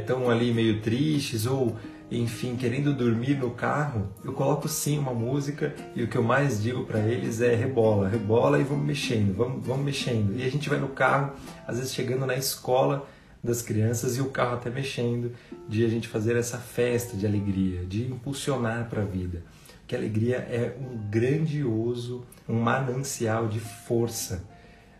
Estão 0.00 0.30
é, 0.30 0.34
ali 0.34 0.52
meio 0.52 0.80
tristes, 0.80 1.46
ou 1.46 1.76
enfim, 2.10 2.54
querendo 2.54 2.94
dormir 2.94 3.36
no 3.36 3.50
carro, 3.50 4.08
eu 4.24 4.32
coloco 4.32 4.68
sim 4.68 4.96
uma 4.96 5.12
música 5.12 5.74
e 5.94 6.04
o 6.04 6.08
que 6.08 6.16
eu 6.16 6.22
mais 6.22 6.62
digo 6.62 6.84
para 6.84 7.00
eles 7.00 7.40
é 7.40 7.54
rebola, 7.54 8.08
rebola 8.08 8.60
e 8.60 8.64
vamos 8.64 8.86
mexendo, 8.86 9.34
vamos, 9.34 9.66
vamos 9.66 9.84
mexendo. 9.84 10.38
E 10.38 10.44
a 10.44 10.48
gente 10.48 10.68
vai 10.68 10.78
no 10.78 10.88
carro, 10.88 11.32
às 11.66 11.78
vezes 11.78 11.92
chegando 11.92 12.24
na 12.24 12.36
escola 12.36 13.08
das 13.42 13.60
crianças 13.60 14.16
e 14.16 14.20
o 14.20 14.30
carro 14.30 14.54
até 14.54 14.70
mexendo, 14.70 15.32
de 15.68 15.84
a 15.84 15.88
gente 15.88 16.06
fazer 16.06 16.36
essa 16.36 16.58
festa 16.58 17.16
de 17.16 17.26
alegria, 17.26 17.84
de 17.84 18.04
impulsionar 18.04 18.88
para 18.88 19.02
a 19.02 19.04
vida. 19.04 19.42
Que 19.84 19.96
a 19.96 19.98
alegria 19.98 20.36
é 20.36 20.76
um 20.80 20.96
grandioso, 21.10 22.24
um 22.48 22.60
manancial 22.60 23.48
de 23.48 23.58
força. 23.58 24.44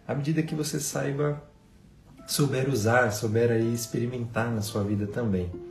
À 0.06 0.14
medida 0.14 0.42
que 0.42 0.54
você 0.56 0.80
saiba, 0.80 1.42
souber 2.26 2.68
usar, 2.68 3.12
souber 3.12 3.50
aí 3.50 3.72
experimentar 3.72 4.50
na 4.50 4.60
sua 4.60 4.82
vida 4.82 5.06
também 5.06 5.65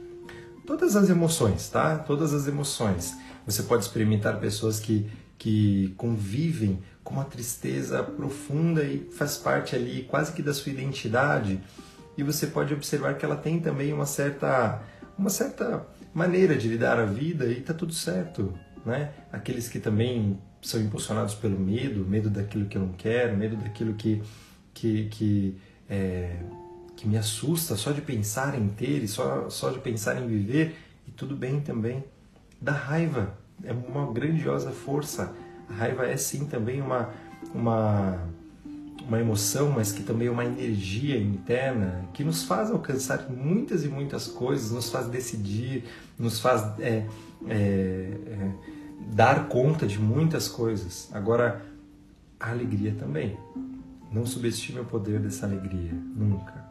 todas 0.65 0.95
as 0.95 1.09
emoções, 1.09 1.69
tá? 1.69 1.97
Todas 1.97 2.33
as 2.33 2.47
emoções. 2.47 3.15
Você 3.45 3.63
pode 3.63 3.83
experimentar 3.83 4.39
pessoas 4.39 4.79
que, 4.79 5.09
que 5.37 5.93
convivem 5.97 6.79
com 7.03 7.13
uma 7.13 7.25
tristeza 7.25 8.03
profunda 8.03 8.83
e 8.83 9.09
faz 9.11 9.37
parte 9.37 9.75
ali 9.75 10.03
quase 10.03 10.33
que 10.33 10.41
da 10.41 10.53
sua 10.53 10.71
identidade. 10.71 11.61
E 12.17 12.23
você 12.23 12.47
pode 12.47 12.73
observar 12.73 13.15
que 13.15 13.23
ela 13.23 13.35
tem 13.35 13.59
também 13.59 13.93
uma 13.93 14.05
certa, 14.05 14.81
uma 15.17 15.29
certa 15.29 15.85
maneira 16.13 16.55
de 16.55 16.67
lidar 16.67 16.97
a 16.97 17.05
vida 17.05 17.45
e 17.45 17.61
tá 17.61 17.73
tudo 17.73 17.93
certo, 17.93 18.53
né? 18.85 19.11
Aqueles 19.31 19.67
que 19.69 19.79
também 19.79 20.39
são 20.61 20.81
impulsionados 20.81 21.35
pelo 21.35 21.59
medo, 21.59 22.05
medo 22.05 22.29
daquilo 22.29 22.65
que 22.65 22.77
eu 22.77 22.81
não 22.81 22.93
quero, 22.93 23.37
medo 23.37 23.55
daquilo 23.55 23.93
que, 23.93 24.23
que, 24.73 25.05
que 25.09 25.57
é, 25.87 26.37
que 26.95 27.07
me 27.07 27.17
assusta 27.17 27.75
só 27.75 27.91
de 27.91 28.01
pensar 28.01 28.57
em 28.57 28.67
ter 28.69 29.03
e 29.03 29.07
só, 29.07 29.49
só 29.49 29.69
de 29.69 29.79
pensar 29.79 30.21
em 30.21 30.27
viver, 30.27 30.75
e 31.07 31.11
tudo 31.11 31.35
bem 31.35 31.59
também. 31.59 32.03
Da 32.59 32.71
raiva 32.71 33.37
é 33.63 33.73
uma 33.73 34.11
grandiosa 34.11 34.71
força. 34.71 35.33
A 35.69 35.73
raiva 35.73 36.05
é 36.05 36.15
sim 36.17 36.45
também 36.45 36.81
uma, 36.81 37.09
uma, 37.53 38.19
uma 39.07 39.19
emoção, 39.19 39.71
mas 39.71 39.91
que 39.91 40.03
também 40.03 40.27
é 40.27 40.31
uma 40.31 40.45
energia 40.45 41.17
interna 41.17 42.05
que 42.13 42.23
nos 42.23 42.43
faz 42.43 42.71
alcançar 42.71 43.29
muitas 43.29 43.83
e 43.83 43.87
muitas 43.87 44.27
coisas, 44.27 44.71
nos 44.71 44.89
faz 44.89 45.07
decidir, 45.07 45.83
nos 46.17 46.39
faz 46.39 46.63
é, 46.79 47.05
é, 47.47 47.49
é, 47.49 48.51
dar 49.13 49.47
conta 49.47 49.85
de 49.85 49.99
muitas 49.99 50.47
coisas. 50.47 51.09
Agora, 51.13 51.65
a 52.39 52.51
alegria 52.51 52.95
também. 52.97 53.37
Não 54.11 54.25
subestime 54.25 54.79
o 54.79 54.85
poder 54.85 55.19
dessa 55.19 55.45
alegria, 55.45 55.91
nunca. 55.93 56.64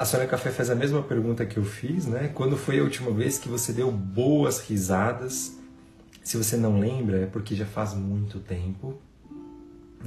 A 0.00 0.06
Sônia 0.06 0.26
Café 0.26 0.50
faz 0.50 0.70
a 0.70 0.74
mesma 0.74 1.02
pergunta 1.02 1.44
que 1.44 1.58
eu 1.58 1.62
fiz, 1.62 2.06
né? 2.06 2.28
Quando 2.28 2.56
foi 2.56 2.78
a 2.78 2.82
última 2.82 3.10
vez 3.10 3.38
que 3.38 3.50
você 3.50 3.70
deu 3.70 3.92
boas 3.92 4.58
risadas? 4.60 5.58
Se 6.24 6.38
você 6.38 6.56
não 6.56 6.80
lembra, 6.80 7.18
é 7.18 7.26
porque 7.26 7.54
já 7.54 7.66
faz 7.66 7.92
muito 7.92 8.38
tempo, 8.38 8.98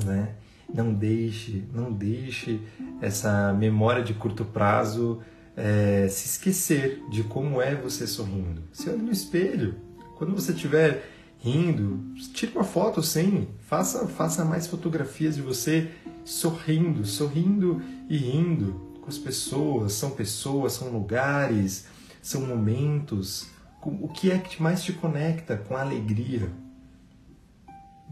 né? 0.03 0.33
Não 0.73 0.91
deixe, 0.91 1.63
não 1.71 1.93
deixe 1.93 2.59
essa 3.03 3.53
memória 3.53 4.01
de 4.01 4.15
curto 4.15 4.43
prazo 4.43 5.21
é, 5.55 6.07
se 6.09 6.25
esquecer 6.25 7.03
de 7.12 7.21
como 7.21 7.62
é 7.62 7.75
você 7.75 8.07
sorrindo. 8.07 8.63
Se 8.71 8.89
olhe 8.89 9.03
no 9.03 9.12
espelho. 9.12 9.75
Quando 10.17 10.33
você 10.33 10.53
estiver 10.53 11.07
rindo, 11.38 12.03
tire 12.33 12.51
uma 12.55 12.63
foto 12.63 13.03
sim. 13.03 13.47
Faça, 13.59 14.07
faça 14.07 14.43
mais 14.43 14.65
fotografias 14.65 15.35
de 15.35 15.43
você 15.43 15.91
sorrindo, 16.25 17.05
sorrindo 17.05 17.79
e 18.09 18.17
rindo 18.17 18.91
com 19.03 19.10
as 19.10 19.17
pessoas, 19.17 19.93
são 19.93 20.12
pessoas, 20.12 20.74
são 20.74 20.89
lugares, 20.89 21.86
são 22.22 22.41
momentos. 22.41 23.48
O 23.81 24.07
que 24.07 24.31
é 24.31 24.39
que 24.39 24.62
mais 24.63 24.81
te 24.81 24.93
conecta 24.93 25.57
com 25.57 25.75
a 25.75 25.81
alegria? 25.81 26.50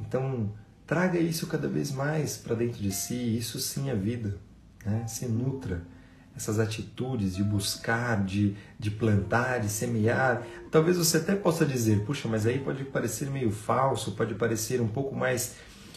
Então, 0.01 0.51
traga 0.85 1.17
isso 1.17 1.47
cada 1.47 1.67
vez 1.67 1.91
mais 1.91 2.35
para 2.37 2.55
dentro 2.55 2.81
de 2.81 2.91
si, 2.91 3.37
isso 3.37 3.59
sim 3.59 3.89
é 3.89 3.95
vida. 3.95 4.37
Né? 4.85 5.07
Se 5.07 5.25
nutra 5.27 5.81
essas 6.35 6.59
atitudes 6.59 7.35
de 7.35 7.43
buscar, 7.43 8.23
de, 8.23 8.55
de 8.79 8.89
plantar, 8.89 9.59
de 9.59 9.69
semear. 9.69 10.45
Talvez 10.69 10.97
você 10.97 11.17
até 11.17 11.35
possa 11.35 11.65
dizer, 11.65 12.03
puxa, 12.05 12.27
mas 12.27 12.45
aí 12.45 12.59
pode 12.59 12.83
parecer 12.85 13.29
meio 13.29 13.51
falso, 13.51 14.13
pode 14.13 14.33
parecer 14.35 14.81
um 14.81 14.87
pouco 14.87 15.15
mais 15.15 15.55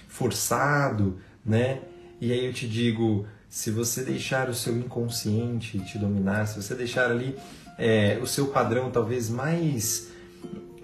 forçado, 0.09 1.19
né? 1.45 1.83
E 2.21 2.33
aí 2.33 2.45
eu 2.45 2.53
te 2.53 2.69
digo, 2.69 3.27
se 3.55 3.71
você 3.71 4.03
deixar 4.03 4.51
o 4.51 4.55
seu 4.55 4.77
inconsciente 4.77 5.79
te 5.79 5.97
dominar, 5.97 6.45
se 6.49 6.61
você 6.61 6.75
deixar 6.75 7.09
ali 7.09 7.37
é, 7.79 8.19
o 8.21 8.27
seu 8.27 8.49
padrão 8.49 8.91
talvez 8.91 9.31
mais, 9.31 10.09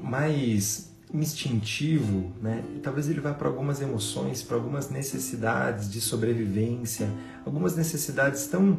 mais 0.01 0.89
instintivo, 1.13 2.33
né? 2.41 2.63
Talvez 2.81 3.11
ele 3.11 3.19
vá 3.19 3.35
para 3.35 3.49
algumas 3.49 3.81
emoções, 3.81 4.41
para 4.41 4.57
algumas 4.57 4.89
necessidades 4.89 5.91
de 5.91 6.01
sobrevivência, 6.01 7.11
algumas 7.45 7.75
necessidades 7.75 8.47
tão 8.47 8.79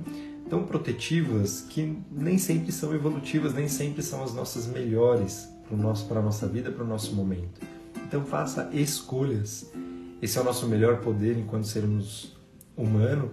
tão 0.49 0.63
protetivas 0.63 1.59
que 1.59 1.97
nem 2.09 2.37
sempre 2.37 2.71
são 2.71 2.95
evolutivas, 2.95 3.53
nem 3.53 3.67
sempre 3.67 4.01
são 4.01 4.23
as 4.23 4.33
nossas 4.33 4.67
melhores 4.67 5.49
para 5.67 5.77
nosso 5.77 6.13
a 6.13 6.21
nossa 6.21 6.47
vida, 6.47 6.71
para 6.71 6.85
o 6.85 6.87
nosso 6.87 7.13
momento. 7.13 7.59
Então 8.07 8.23
faça 8.23 8.69
escolhas. 8.71 9.69
Esse 10.21 10.37
é 10.37 10.41
o 10.41 10.45
nosso 10.45 10.65
melhor 10.65 11.01
poder 11.01 11.37
enquanto 11.37 11.67
sermos 11.67 12.37
humano, 12.77 13.31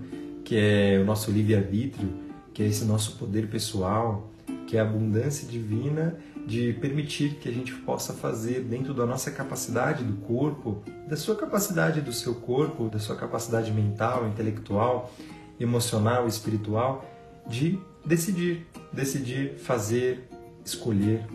que 0.48 0.56
é 0.56 0.98
o 0.98 1.04
nosso 1.04 1.30
livre-arbítrio, 1.30 2.08
que 2.54 2.62
é 2.62 2.66
esse 2.66 2.82
nosso 2.86 3.16
poder 3.16 3.48
pessoal, 3.48 4.30
que 4.66 4.78
é 4.78 4.80
a 4.80 4.82
abundância 4.82 5.46
divina 5.46 6.18
de 6.46 6.72
permitir 6.72 7.34
que 7.34 7.50
a 7.50 7.52
gente 7.52 7.74
possa 7.74 8.14
fazer 8.14 8.62
dentro 8.62 8.94
da 8.94 9.04
nossa 9.04 9.30
capacidade 9.30 10.02
do 10.02 10.16
corpo, 10.26 10.82
da 11.06 11.18
sua 11.18 11.36
capacidade 11.36 12.00
do 12.00 12.14
seu 12.14 12.34
corpo, 12.34 12.88
da 12.88 12.98
sua 12.98 13.14
capacidade 13.14 13.70
mental, 13.70 14.26
intelectual, 14.26 15.12
emocional, 15.60 16.26
espiritual, 16.26 17.04
de 17.46 17.78
decidir, 18.02 18.66
decidir, 18.90 19.58
fazer, 19.58 20.30
escolher. 20.64 21.26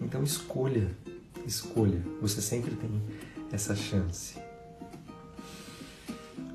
Então 0.00 0.22
escolha, 0.22 0.88
escolha. 1.44 2.00
Você 2.20 2.40
sempre 2.40 2.76
tem 2.76 3.02
essa 3.50 3.74
chance. 3.74 4.41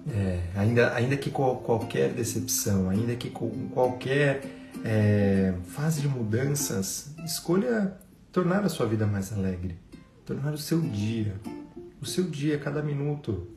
É, 0.10 0.40
ainda, 0.56 0.94
ainda 0.94 1.18
que 1.18 1.30
qualquer 1.30 2.14
decepção, 2.14 2.90
ainda 2.90 3.16
que 3.16 3.30
qualquer 3.30 4.42
é, 4.84 5.54
fase 5.66 6.02
de 6.02 6.08
mudanças, 6.08 7.14
escolha 7.26 7.98
tornar 8.32 8.64
a 8.64 8.70
sua 8.70 8.86
vida 8.86 9.06
mais 9.06 9.34
alegre, 9.34 9.78
tornar 10.26 10.54
o 10.54 10.58
seu 10.58 10.80
dia, 10.80 11.36
o 12.02 12.06
seu 12.06 12.24
dia, 12.26 12.58
cada 12.58 12.82
minuto. 12.82 13.48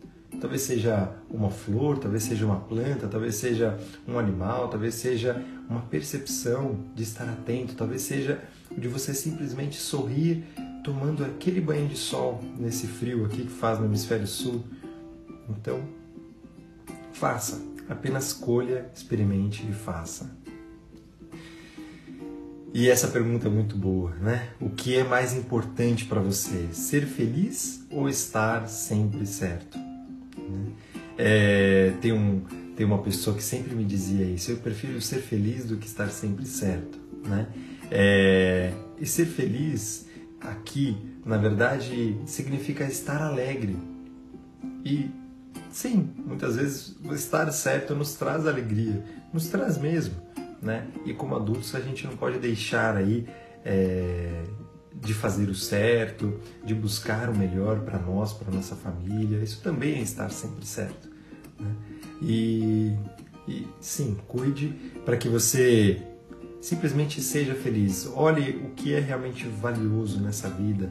Talvez 0.40 0.62
seja 0.62 1.12
uma 1.28 1.50
flor, 1.50 1.98
talvez 1.98 2.22
seja 2.22 2.46
uma 2.46 2.60
planta, 2.60 3.06
talvez 3.06 3.34
seja 3.34 3.78
um 4.08 4.18
animal, 4.18 4.68
talvez 4.68 4.94
seja 4.94 5.44
uma 5.68 5.82
percepção 5.82 6.78
de 6.94 7.02
estar 7.02 7.28
atento, 7.28 7.74
talvez 7.74 8.02
seja 8.02 8.42
de 8.76 8.88
você 8.88 9.12
simplesmente 9.12 9.76
sorrir 9.76 10.44
tomando 10.82 11.24
aquele 11.24 11.60
banho 11.60 11.88
de 11.88 11.96
sol 11.96 12.40
nesse 12.58 12.86
frio 12.86 13.26
aqui 13.26 13.42
que 13.42 13.50
faz 13.50 13.78
no 13.78 13.84
hemisfério 13.84 14.26
sul. 14.26 14.64
Então, 15.48 15.82
faça, 17.12 17.60
apenas 17.88 18.28
escolha, 18.28 18.90
experimente 18.94 19.66
e 19.68 19.72
faça. 19.72 20.38
E 22.72 22.88
essa 22.88 23.08
pergunta 23.08 23.48
é 23.48 23.50
muito 23.50 23.76
boa, 23.76 24.14
né? 24.20 24.50
O 24.60 24.70
que 24.70 24.96
é 24.96 25.02
mais 25.02 25.34
importante 25.34 26.04
para 26.04 26.20
você, 26.20 26.68
ser 26.72 27.04
feliz 27.04 27.84
ou 27.90 28.08
estar 28.08 28.68
sempre 28.68 29.26
certo? 29.26 29.76
Né? 29.76 30.72
É, 31.18 31.92
tem, 32.00 32.12
um, 32.12 32.42
tem 32.76 32.86
uma 32.86 32.98
pessoa 33.02 33.36
que 33.36 33.42
sempre 33.42 33.74
me 33.74 33.84
dizia 33.84 34.24
isso: 34.24 34.52
eu 34.52 34.58
prefiro 34.58 35.00
ser 35.00 35.18
feliz 35.18 35.64
do 35.64 35.76
que 35.78 35.86
estar 35.86 36.08
sempre 36.10 36.46
certo, 36.46 36.98
né? 37.26 37.48
É, 37.90 38.72
e 39.00 39.04
ser 39.04 39.26
feliz 39.26 40.06
aqui, 40.40 40.96
na 41.26 41.36
verdade, 41.36 42.16
significa 42.24 42.84
estar 42.84 43.20
alegre. 43.20 43.76
E 44.84 45.10
sim, 45.70 46.10
muitas 46.18 46.56
vezes 46.56 46.96
estar 47.12 47.50
certo 47.52 47.94
nos 47.94 48.14
traz 48.14 48.46
alegria, 48.46 49.04
nos 49.32 49.48
traz 49.48 49.78
mesmo 49.78 50.14
né? 50.62 50.86
E 51.06 51.14
como 51.14 51.34
adultos 51.34 51.74
a 51.74 51.80
gente 51.80 52.06
não 52.06 52.16
pode 52.16 52.38
deixar 52.38 52.96
aí 52.96 53.26
é, 53.64 54.42
de 54.94 55.14
fazer 55.14 55.48
o 55.48 55.54
certo, 55.54 56.38
de 56.64 56.74
buscar 56.74 57.28
o 57.30 57.36
melhor 57.36 57.80
para 57.80 57.98
nós, 57.98 58.32
para 58.32 58.52
nossa 58.52 58.76
família. 58.76 59.42
Isso 59.42 59.60
também 59.62 59.98
é 59.98 60.02
estar 60.02 60.30
sempre 60.30 60.66
certo. 60.66 61.08
Né? 61.58 61.74
E, 62.20 62.94
e 63.48 63.66
sim, 63.80 64.16
cuide 64.28 64.68
para 65.04 65.16
que 65.16 65.28
você 65.28 66.02
simplesmente 66.60 67.22
seja 67.22 67.54
feliz. 67.54 68.10
Olhe 68.14 68.50
o 68.64 68.70
que 68.74 68.94
é 68.94 69.00
realmente 69.00 69.46
valioso 69.46 70.20
nessa 70.20 70.48
vida. 70.48 70.90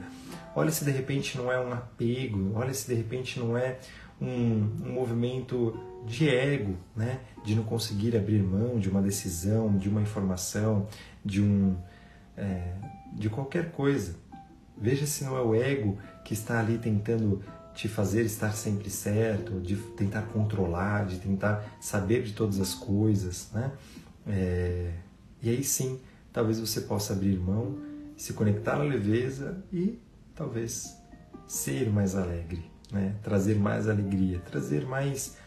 Olhe 0.56 0.72
se 0.72 0.84
de 0.84 0.92
repente 0.92 1.38
não 1.38 1.52
é 1.52 1.60
um 1.60 1.72
apego, 1.72 2.54
olhe 2.56 2.74
se 2.74 2.88
de 2.88 2.96
repente 2.96 3.40
não 3.40 3.56
é 3.56 3.78
um, 4.22 4.86
um 4.86 4.94
movimento 4.94 5.78
de 6.06 6.30
ego, 6.30 6.76
né? 6.96 7.20
de 7.44 7.56
não 7.56 7.64
conseguir 7.64 8.16
abrir 8.16 8.42
mão 8.42 8.80
de 8.80 8.90
uma 8.90 9.02
decisão, 9.02 9.78
de 9.78 9.90
uma 9.90 10.02
informação, 10.02 10.88
de 11.24 11.42
um 11.42 11.76
é, 12.38 12.74
de 13.14 13.30
qualquer 13.30 13.72
coisa. 13.72 14.16
Veja 14.78 15.06
se 15.06 15.24
não 15.26 15.38
é 15.38 15.42
o 15.42 15.54
ego 15.54 15.98
que 16.24 16.34
está 16.34 16.60
ali 16.60 16.78
tentando 16.78 17.44
te 17.74 17.88
fazer 17.88 18.26
estar 18.26 18.52
sempre 18.54 18.90
certo, 18.90 19.60
de 19.60 19.76
tentar 19.76 20.24
controlar, 20.24 21.06
de 21.06 21.18
tentar 21.18 21.78
saber 21.80 22.24
de 22.24 22.34
todas 22.34 22.60
as 22.60 22.74
coisas, 22.74 23.50
né? 23.54 23.72
É, 24.28 24.92
e 25.42 25.50
aí 25.50 25.64
sim, 25.64 26.00
talvez 26.32 26.60
você 26.60 26.82
possa 26.82 27.14
abrir 27.14 27.38
mão, 27.38 27.78
se 28.18 28.34
conectar 28.34 28.76
à 28.76 28.84
leveza 28.84 29.64
e 29.72 30.00
talvez 30.36 30.98
ser 31.48 31.90
mais 31.90 32.16
alegre, 32.16 32.70
né? 32.92 33.16
Trazer 33.24 33.56
mais 33.56 33.88
alegria, 33.88 34.40
trazer 34.40 34.86
mais 34.86 35.38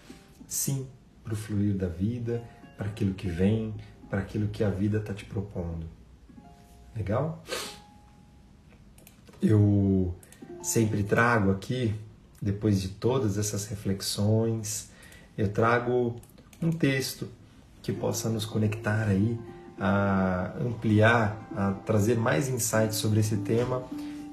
sim 0.46 0.86
para 1.24 1.32
o 1.32 1.36
fluir 1.36 1.74
da 1.74 1.88
vida, 1.88 2.42
para 2.76 2.86
aquilo 2.86 3.14
que 3.14 3.28
vem, 3.28 3.74
para 4.10 4.20
aquilo 4.20 4.48
que 4.48 4.62
a 4.62 4.70
vida 4.70 4.98
está 4.98 5.14
te 5.14 5.24
propondo. 5.24 5.86
Legal? 6.94 7.42
Eu 9.40 10.14
sempre 10.62 11.02
trago 11.02 11.50
aqui, 11.50 11.94
depois 12.40 12.80
de 12.80 12.88
todas 12.88 13.38
essas 13.38 13.66
reflexões, 13.66 14.90
eu 15.36 15.48
trago 15.48 16.16
um 16.60 16.70
texto 16.70 17.28
que 17.82 17.92
possa 17.92 18.28
nos 18.28 18.44
conectar 18.44 19.08
aí 19.08 19.38
a 19.78 20.52
ampliar, 20.60 21.48
a 21.56 21.72
trazer 21.84 22.16
mais 22.16 22.48
insights 22.48 22.96
sobre 22.96 23.20
esse 23.20 23.38
tema. 23.38 23.82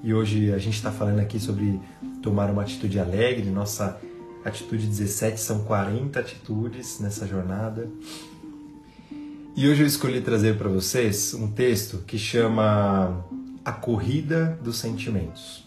E 0.03 0.13
hoje 0.13 0.53
a 0.53 0.57
gente 0.57 0.75
está 0.75 0.91
falando 0.91 1.19
aqui 1.19 1.39
sobre 1.39 1.79
tomar 2.21 2.49
uma 2.49 2.61
atitude 2.61 2.99
alegre, 2.99 3.49
nossa 3.49 3.99
Atitude 4.43 4.87
17 4.87 5.39
são 5.39 5.65
40 5.65 6.19
atitudes 6.19 6.99
nessa 6.99 7.27
jornada. 7.27 7.89
E 9.55 9.67
hoje 9.67 9.83
eu 9.83 9.87
escolhi 9.87 10.21
trazer 10.21 10.57
para 10.57 10.69
vocês 10.69 11.33
um 11.33 11.51
texto 11.51 11.97
que 12.07 12.17
chama 12.17 13.25
A 13.65 13.71
Corrida 13.73 14.57
dos 14.63 14.77
Sentimentos. 14.77 15.65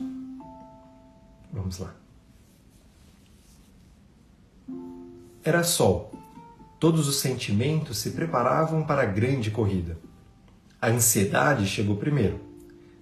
Vamos 1.52 1.78
lá. 1.78 1.94
Era 5.44 5.62
sol. 5.62 6.14
Todos 6.80 7.06
os 7.06 7.16
sentimentos 7.16 7.98
se 7.98 8.12
preparavam 8.12 8.84
para 8.84 9.02
a 9.02 9.06
grande 9.06 9.50
corrida. 9.50 9.98
A 10.80 10.88
ansiedade 10.88 11.66
chegou 11.66 11.96
primeiro. 11.96 12.51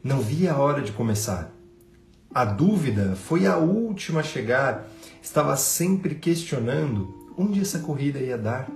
Não 0.03 0.21
via 0.21 0.55
a 0.55 0.57
hora 0.57 0.81
de 0.81 0.93
começar. 0.93 1.53
A 2.35 2.45
dúvida 2.45 3.17
foi 3.17 3.47
a 3.47 3.59
última 3.59 4.21
a 4.21 4.23
chegar 4.23 4.89
estava 5.23 5.55
sempre 5.57 6.15
questionando 6.15 7.33
onde 7.37 7.61
essa 7.61 7.81
corrida 7.81 8.19
ia 8.19 8.39
dar. 8.39 8.67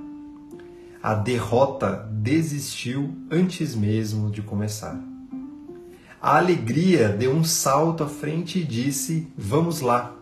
A 1.02 1.14
derrota 1.14 2.06
desistiu 2.12 3.16
antes 3.30 3.74
mesmo 3.74 4.30
de 4.30 4.42
começar. 4.42 4.98
A 6.20 6.36
alegria 6.36 7.08
deu 7.08 7.32
um 7.32 7.44
salto 7.44 8.04
à 8.04 8.08
frente 8.08 8.58
e 8.58 8.64
disse: 8.64 9.26
Vamos 9.36 9.80
lá. 9.80 10.14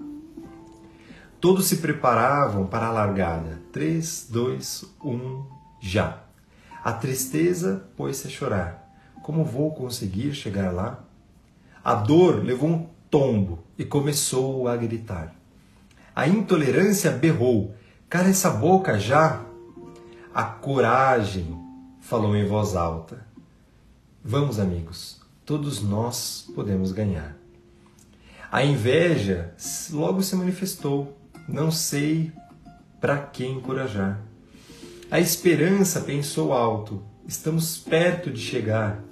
Todos 1.40 1.66
se 1.66 1.78
preparavam 1.78 2.66
para 2.66 2.86
a 2.86 2.92
largada. 2.92 3.60
3, 3.72 4.28
2, 4.30 4.84
1, 5.04 5.44
já. 5.80 6.22
A 6.84 6.92
tristeza 6.92 7.88
pôs-se 7.96 8.28
a 8.28 8.30
chorar. 8.30 8.81
Como 9.22 9.44
vou 9.44 9.72
conseguir 9.72 10.34
chegar 10.34 10.72
lá? 10.72 11.04
A 11.84 11.94
dor 11.94 12.44
levou 12.44 12.68
um 12.68 12.86
tombo 13.10 13.60
e 13.78 13.84
começou 13.84 14.66
a 14.66 14.76
gritar. 14.76 15.34
A 16.14 16.26
intolerância 16.26 17.10
berrou: 17.10 17.74
Cara, 18.08 18.28
essa 18.28 18.50
boca 18.50 18.98
já! 18.98 19.44
A 20.34 20.44
coragem 20.44 21.56
falou 22.00 22.36
em 22.36 22.46
voz 22.46 22.74
alta: 22.74 23.24
Vamos, 24.24 24.58
amigos, 24.58 25.20
todos 25.44 25.82
nós 25.82 26.48
podemos 26.54 26.92
ganhar. 26.92 27.36
A 28.50 28.64
inveja 28.64 29.54
logo 29.90 30.22
se 30.22 30.34
manifestou: 30.36 31.16
Não 31.48 31.70
sei 31.70 32.32
para 33.00 33.18
quem 33.18 33.58
encorajar. 33.58 34.20
A 35.10 35.20
esperança 35.20 36.00
pensou 36.00 36.52
alto: 36.52 37.02
Estamos 37.26 37.78
perto 37.78 38.30
de 38.30 38.40
chegar. 38.40 39.02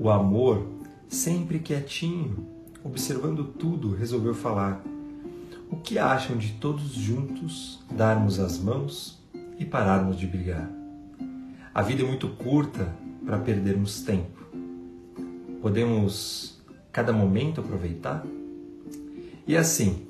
O 0.00 0.10
amor, 0.10 0.64
sempre 1.08 1.58
quietinho, 1.58 2.46
observando 2.84 3.42
tudo, 3.42 3.96
resolveu 3.96 4.32
falar: 4.32 4.80
o 5.68 5.76
que 5.76 5.98
acham 5.98 6.36
de 6.36 6.52
todos 6.52 6.92
juntos 6.92 7.80
darmos 7.90 8.38
as 8.38 8.60
mãos 8.60 9.18
e 9.58 9.64
pararmos 9.64 10.16
de 10.16 10.24
brigar. 10.24 10.70
A 11.74 11.82
vida 11.82 12.04
é 12.04 12.06
muito 12.06 12.28
curta 12.28 12.94
para 13.26 13.40
perdermos 13.40 14.02
tempo. 14.02 14.46
Podemos 15.60 16.62
cada 16.92 17.12
momento 17.12 17.60
aproveitar? 17.60 18.24
E 19.48 19.56
assim, 19.56 20.06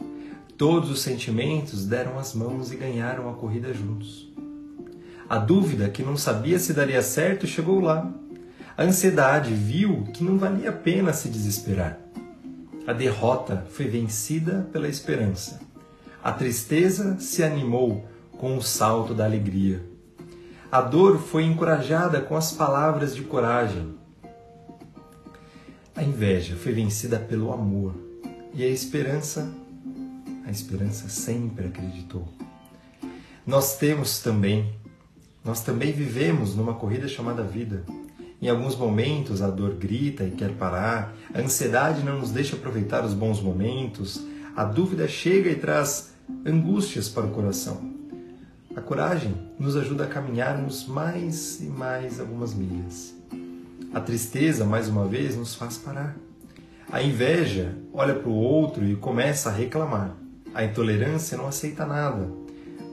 todos 0.59 0.90
os 0.90 1.01
sentimentos 1.01 1.87
deram 1.87 2.18
as 2.18 2.35
mãos 2.35 2.70
e 2.70 2.77
ganharam 2.77 3.31
a 3.31 3.33
corrida 3.33 3.72
juntos. 3.72 4.31
A 5.27 5.38
dúvida 5.38 5.88
que 5.88 6.03
não 6.03 6.16
sabia 6.16 6.59
se 6.59 6.74
daria 6.74 7.01
certo 7.01 7.46
chegou 7.46 7.81
lá. 7.81 8.12
A 8.78 8.84
ansiedade 8.84 9.52
viu 9.52 10.04
que 10.14 10.22
não 10.22 10.38
valia 10.38 10.70
a 10.70 10.72
pena 10.72 11.12
se 11.12 11.28
desesperar. 11.28 11.98
A 12.86 12.92
derrota 12.92 13.66
foi 13.70 13.88
vencida 13.88 14.68
pela 14.72 14.86
esperança. 14.86 15.60
A 16.22 16.30
tristeza 16.30 17.18
se 17.18 17.42
animou 17.42 18.08
com 18.38 18.56
o 18.56 18.62
salto 18.62 19.14
da 19.14 19.24
alegria. 19.24 19.84
A 20.70 20.80
dor 20.80 21.18
foi 21.18 21.42
encorajada 21.42 22.20
com 22.20 22.36
as 22.36 22.52
palavras 22.52 23.16
de 23.16 23.22
coragem. 23.22 23.96
A 25.96 26.04
inveja 26.04 26.54
foi 26.54 26.72
vencida 26.72 27.18
pelo 27.18 27.52
amor 27.52 27.96
e 28.54 28.62
a 28.62 28.68
esperança, 28.68 29.52
a 30.46 30.52
esperança 30.52 31.08
sempre 31.08 31.66
acreditou. 31.66 32.28
Nós 33.44 33.76
temos 33.76 34.20
também, 34.20 34.72
nós 35.44 35.64
também 35.64 35.90
vivemos 35.90 36.54
numa 36.54 36.74
corrida 36.74 37.08
chamada 37.08 37.42
vida. 37.42 37.82
Em 38.40 38.48
alguns 38.48 38.77
momentos 38.77 39.42
a 39.42 39.51
dor 39.51 39.74
grita 39.74 40.22
e 40.22 40.31
quer 40.31 40.53
parar, 40.53 41.12
a 41.35 41.40
ansiedade 41.40 42.05
não 42.05 42.20
nos 42.20 42.31
deixa 42.31 42.55
aproveitar 42.55 43.05
os 43.05 43.12
bons 43.12 43.40
momentos, 43.40 44.24
a 44.55 44.64
dúvida 44.64 45.09
chega 45.09 45.51
e 45.51 45.57
traz 45.57 46.12
angústias 46.46 47.09
para 47.09 47.27
o 47.27 47.31
coração. 47.31 47.92
A 48.77 48.81
coragem 48.81 49.35
nos 49.59 49.77
ajuda 49.77 50.05
a 50.05 50.07
caminharmos 50.07 50.87
mais 50.87 51.61
e 51.61 51.64
mais 51.64 52.20
algumas 52.20 52.55
milhas. 52.55 53.12
A 53.92 54.01
tristeza, 54.01 54.64
mais 54.64 54.88
uma 54.88 55.05
vez, 55.07 55.37
nos 55.37 55.57
faz 55.57 55.77
parar. 55.77 56.16
A 56.92 57.03
inveja 57.03 57.74
olha 57.92 58.14
para 58.14 58.29
o 58.29 58.35
outro 58.35 58.85
e 58.85 58.94
começa 58.94 59.48
a 59.48 59.53
reclamar. 59.53 60.14
A 60.55 60.64
intolerância 60.64 61.37
não 61.37 61.48
aceita 61.48 61.85
nada. 61.85 62.31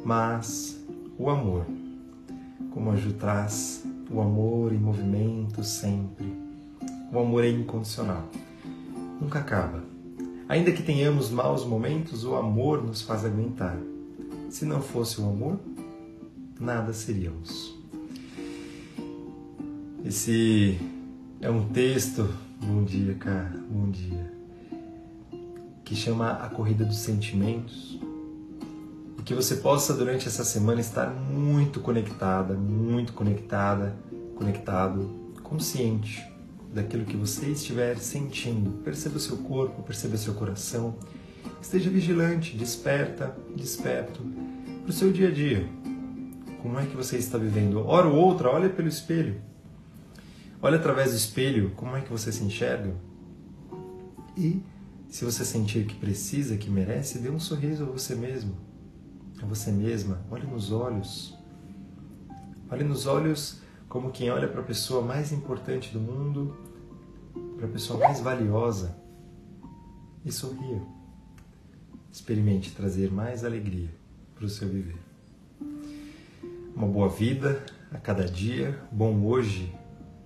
Mas 0.04 0.84
o 1.20 1.30
amor, 1.30 1.66
como 2.72 2.92
a 2.92 2.96
Ju 2.96 3.14
traz, 3.14 3.84
o 4.10 4.22
amor 4.22 4.74
em 4.74 4.78
movimento 4.78 5.64
sempre. 5.64 6.26
O 7.12 7.20
amor 7.20 7.44
é 7.44 7.50
incondicional. 7.50 8.30
Nunca 9.20 9.40
acaba. 9.40 9.84
Ainda 10.48 10.72
que 10.72 10.84
tenhamos 10.84 11.30
maus 11.32 11.66
momentos, 11.66 12.24
o 12.24 12.36
amor 12.36 12.84
nos 12.84 13.02
faz 13.02 13.26
aguentar. 13.26 13.78
Se 14.50 14.66
não 14.66 14.82
fosse 14.82 15.20
o 15.20 15.28
amor, 15.28 15.60
nada 16.60 16.94
seríamos. 16.94 17.76
Esse 20.06 20.80
é 21.42 21.50
um 21.50 21.68
texto, 21.70 22.30
bom 22.62 22.84
dia, 22.84 23.16
cara, 23.16 23.60
bom 23.70 23.90
dia, 23.90 24.32
que 25.84 25.96
chama 25.96 26.34
A 26.34 26.48
Corrida 26.48 26.86
dos 26.86 26.98
Sentimentos 26.98 28.00
que 29.26 29.34
você 29.34 29.56
possa 29.56 29.92
durante 29.92 30.28
essa 30.28 30.46
semana 30.46 30.80
estar 30.80 31.10
muito 31.10 31.80
conectada, 31.80 32.54
muito 32.54 33.12
conectada, 33.12 33.96
conectado, 34.36 35.10
consciente 35.42 36.24
daquilo 36.72 37.06
que 37.06 37.18
você 37.18 37.48
estiver 37.48 37.98
sentindo. 37.98 38.84
Perceba 38.84 39.18
o 39.18 39.20
seu 39.20 39.38
corpo, 39.38 39.82
perceba 39.82 40.14
o 40.14 40.18
seu 40.18 40.36
coração. 40.36 40.96
Esteja 41.60 41.90
vigilante, 41.90 42.56
desperta, 42.56 43.36
desperto 43.56 44.22
para 44.84 44.92
o 44.92 44.94
seu 44.94 45.12
dia 45.12 45.30
a 45.30 45.32
dia. 45.32 45.68
Como 46.62 46.80
é 46.80 46.86
que 46.86 46.96
você 46.96 47.18
está 47.18 47.40
vivendo? 47.40 47.80
Hora 47.80 48.08
ou 48.08 48.16
outra, 48.16 48.52
olha 48.52 48.70
pelo 48.70 48.88
espelho. 48.88 49.42
Olha 50.62 50.78
através 50.78 51.12
do 51.12 51.18
espelho 51.18 51.72
como 51.76 51.98
é 51.98 52.02
que 52.02 52.12
você 52.12 52.32
se 52.32 52.44
enxerga. 52.44 52.94
E 54.38 54.62
se 55.10 55.26
você 55.26 55.44
sentir 55.44 55.88
que 55.88 55.96
precisa, 55.96 56.58
que 56.58 56.70
merece, 56.70 57.18
dê 57.18 57.32
um 57.32 57.40
sorriso 57.40 57.86
a 57.86 57.88
você 57.88 58.14
mesmo 58.14 58.75
você 59.46 59.72
mesma, 59.72 60.22
olhe 60.30 60.46
nos 60.46 60.72
olhos. 60.72 61.38
Olhe 62.70 62.84
nos 62.84 63.06
olhos 63.06 63.62
como 63.88 64.12
quem 64.12 64.30
olha 64.30 64.48
para 64.48 64.62
a 64.62 64.64
pessoa 64.64 65.02
mais 65.02 65.32
importante 65.32 65.94
do 65.94 66.00
mundo, 66.00 66.58
para 67.56 67.66
a 67.66 67.70
pessoa 67.70 68.00
mais 68.00 68.20
valiosa 68.20 68.98
e 70.26 70.32
sorria. 70.32 70.82
Experimente 72.12 72.72
trazer 72.74 73.12
mais 73.12 73.46
alegria 73.46 73.90
para 74.34 74.46
o 74.46 74.50
seu 74.50 74.68
viver. 74.68 74.98
Uma 76.76 76.88
boa 76.88 77.08
vida 77.08 77.64
a 77.92 77.98
cada 77.98 78.26
dia, 78.26 78.78
bom 78.92 79.24
hoje, 79.24 79.74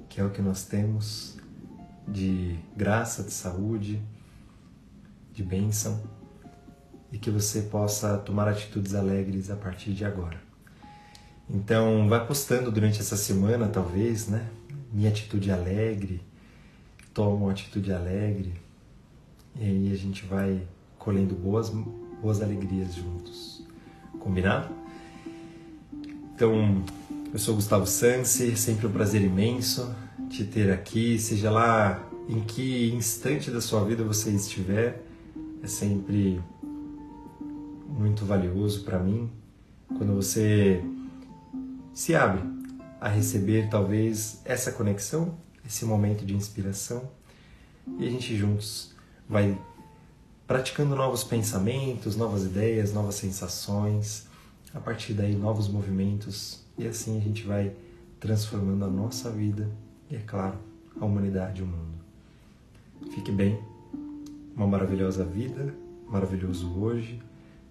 que 0.08 0.19
é 0.19 0.23
o 0.23 0.32
que 0.32 0.41
nós 0.41 0.65
temos 0.65 1.38
de 2.08 2.58
graça, 2.75 3.21
de 3.21 3.32
saúde, 3.32 4.01
de 5.32 5.43
bênção 5.43 6.01
e 7.11 7.17
que 7.17 7.29
você 7.29 7.63
possa 7.63 8.17
tomar 8.17 8.47
atitudes 8.47 8.93
alegres 8.93 9.49
a 9.49 9.55
partir 9.55 9.93
de 9.93 10.05
agora. 10.05 10.39
Então, 11.49 12.07
vai 12.07 12.25
postando 12.25 12.71
durante 12.71 12.99
essa 12.99 13.17
semana, 13.17 13.67
talvez, 13.67 14.27
né? 14.27 14.47
Minha 14.91 15.09
atitude 15.09 15.51
alegre, 15.51 16.21
toma 17.13 17.35
uma 17.35 17.51
atitude 17.51 17.91
alegre, 17.91 18.53
e 19.55 19.63
aí 19.63 19.91
a 19.91 19.95
gente 19.95 20.25
vai 20.25 20.61
colhendo 20.97 21.33
boas, 21.33 21.69
boas 22.21 22.41
alegrias 22.41 22.93
juntos. 22.93 23.63
Combinado? 24.19 24.69
Então, 26.35 26.83
eu 27.33 27.39
sou 27.39 27.55
Gustavo 27.55 27.87
Sansi, 27.87 28.55
sempre 28.55 28.85
um 28.85 28.91
prazer 28.91 29.21
imenso 29.21 29.93
te 30.29 30.43
ter 30.43 30.71
aqui, 30.71 31.17
seja 31.17 31.49
lá 31.49 32.07
em 32.27 32.39
que 32.41 32.91
instante 32.91 33.49
da 33.49 33.59
sua 33.59 33.83
vida 33.83 34.03
você 34.03 34.29
estiver, 34.29 35.03
é 35.63 35.67
sempre 35.67 36.39
muito 37.89 38.25
valioso 38.25 38.84
para 38.84 38.99
mim 38.99 39.30
quando 39.97 40.13
você 40.13 40.84
se 41.93 42.15
abre 42.15 42.41
a 43.02 43.10
receber 43.10 43.69
talvez 43.69 44.41
essa 44.45 44.71
conexão, 44.71 45.36
esse 45.65 45.84
momento 45.86 46.25
de 46.25 46.36
inspiração 46.36 47.10
e 47.97 48.08
a 48.08 48.10
gente 48.10 48.36
juntos 48.38 48.93
vai 49.28 49.58
praticando 50.47 50.95
novos 50.95 51.23
pensamentos, 51.23 52.15
novas 52.15 52.43
ideias, 52.43 52.93
novas 52.93 53.15
sensações, 53.15 54.28
a 54.73 54.80
partir 54.80 55.13
daí 55.13 55.36
novos 55.36 55.67
movimentos 55.67 56.63
e 56.78 56.88
assim 56.88 57.17
a 57.17 57.21
gente 57.21 57.43
vai 57.45 57.73
transformando 58.19 58.86
a 58.86 58.89
nossa 58.89 59.30
vida 59.30 59.69
e, 60.10 60.15
é 60.15 60.19
claro, 60.19 60.58
a 60.99 61.06
humanidade 61.06 61.62
e 61.62 61.63
o 61.63 61.67
mundo. 61.67 61.99
Fique 63.13 63.32
bem, 63.32 63.60
uma 64.56 64.67
maravilhosa 64.67 65.23
vida, 65.23 65.73
maravilhoso 66.08 66.71
hoje 66.80 67.21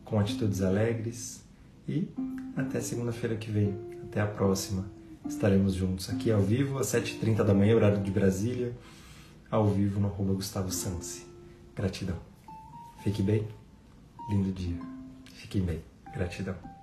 com 0.09 0.19
atitudes 0.19 0.63
alegres 0.63 1.45
e 1.87 2.09
até 2.57 2.81
segunda-feira 2.81 3.37
que 3.37 3.51
vem. 3.51 3.75
Até 4.05 4.21
a 4.23 4.27
próxima. 4.27 4.87
Estaremos 5.29 5.75
juntos 5.75 6.09
aqui 6.09 6.33
ao 6.33 6.41
vivo 6.41 6.79
às 6.79 6.87
7h30 6.87 7.45
da 7.45 7.53
manhã, 7.53 7.77
horário 7.77 8.03
de 8.03 8.11
Brasília, 8.11 8.73
ao 9.51 9.67
vivo 9.69 10.01
no 10.01 10.09
arroba 10.09 10.33
Gustavo 10.33 10.73
Sansi. 10.73 11.27
Gratidão. 11.77 12.17
Fique 13.05 13.23
bem. 13.23 13.47
Lindo 14.31 14.51
dia. 14.51 14.81
Fiquem 15.35 15.61
bem. 15.61 15.83
Gratidão. 16.15 16.78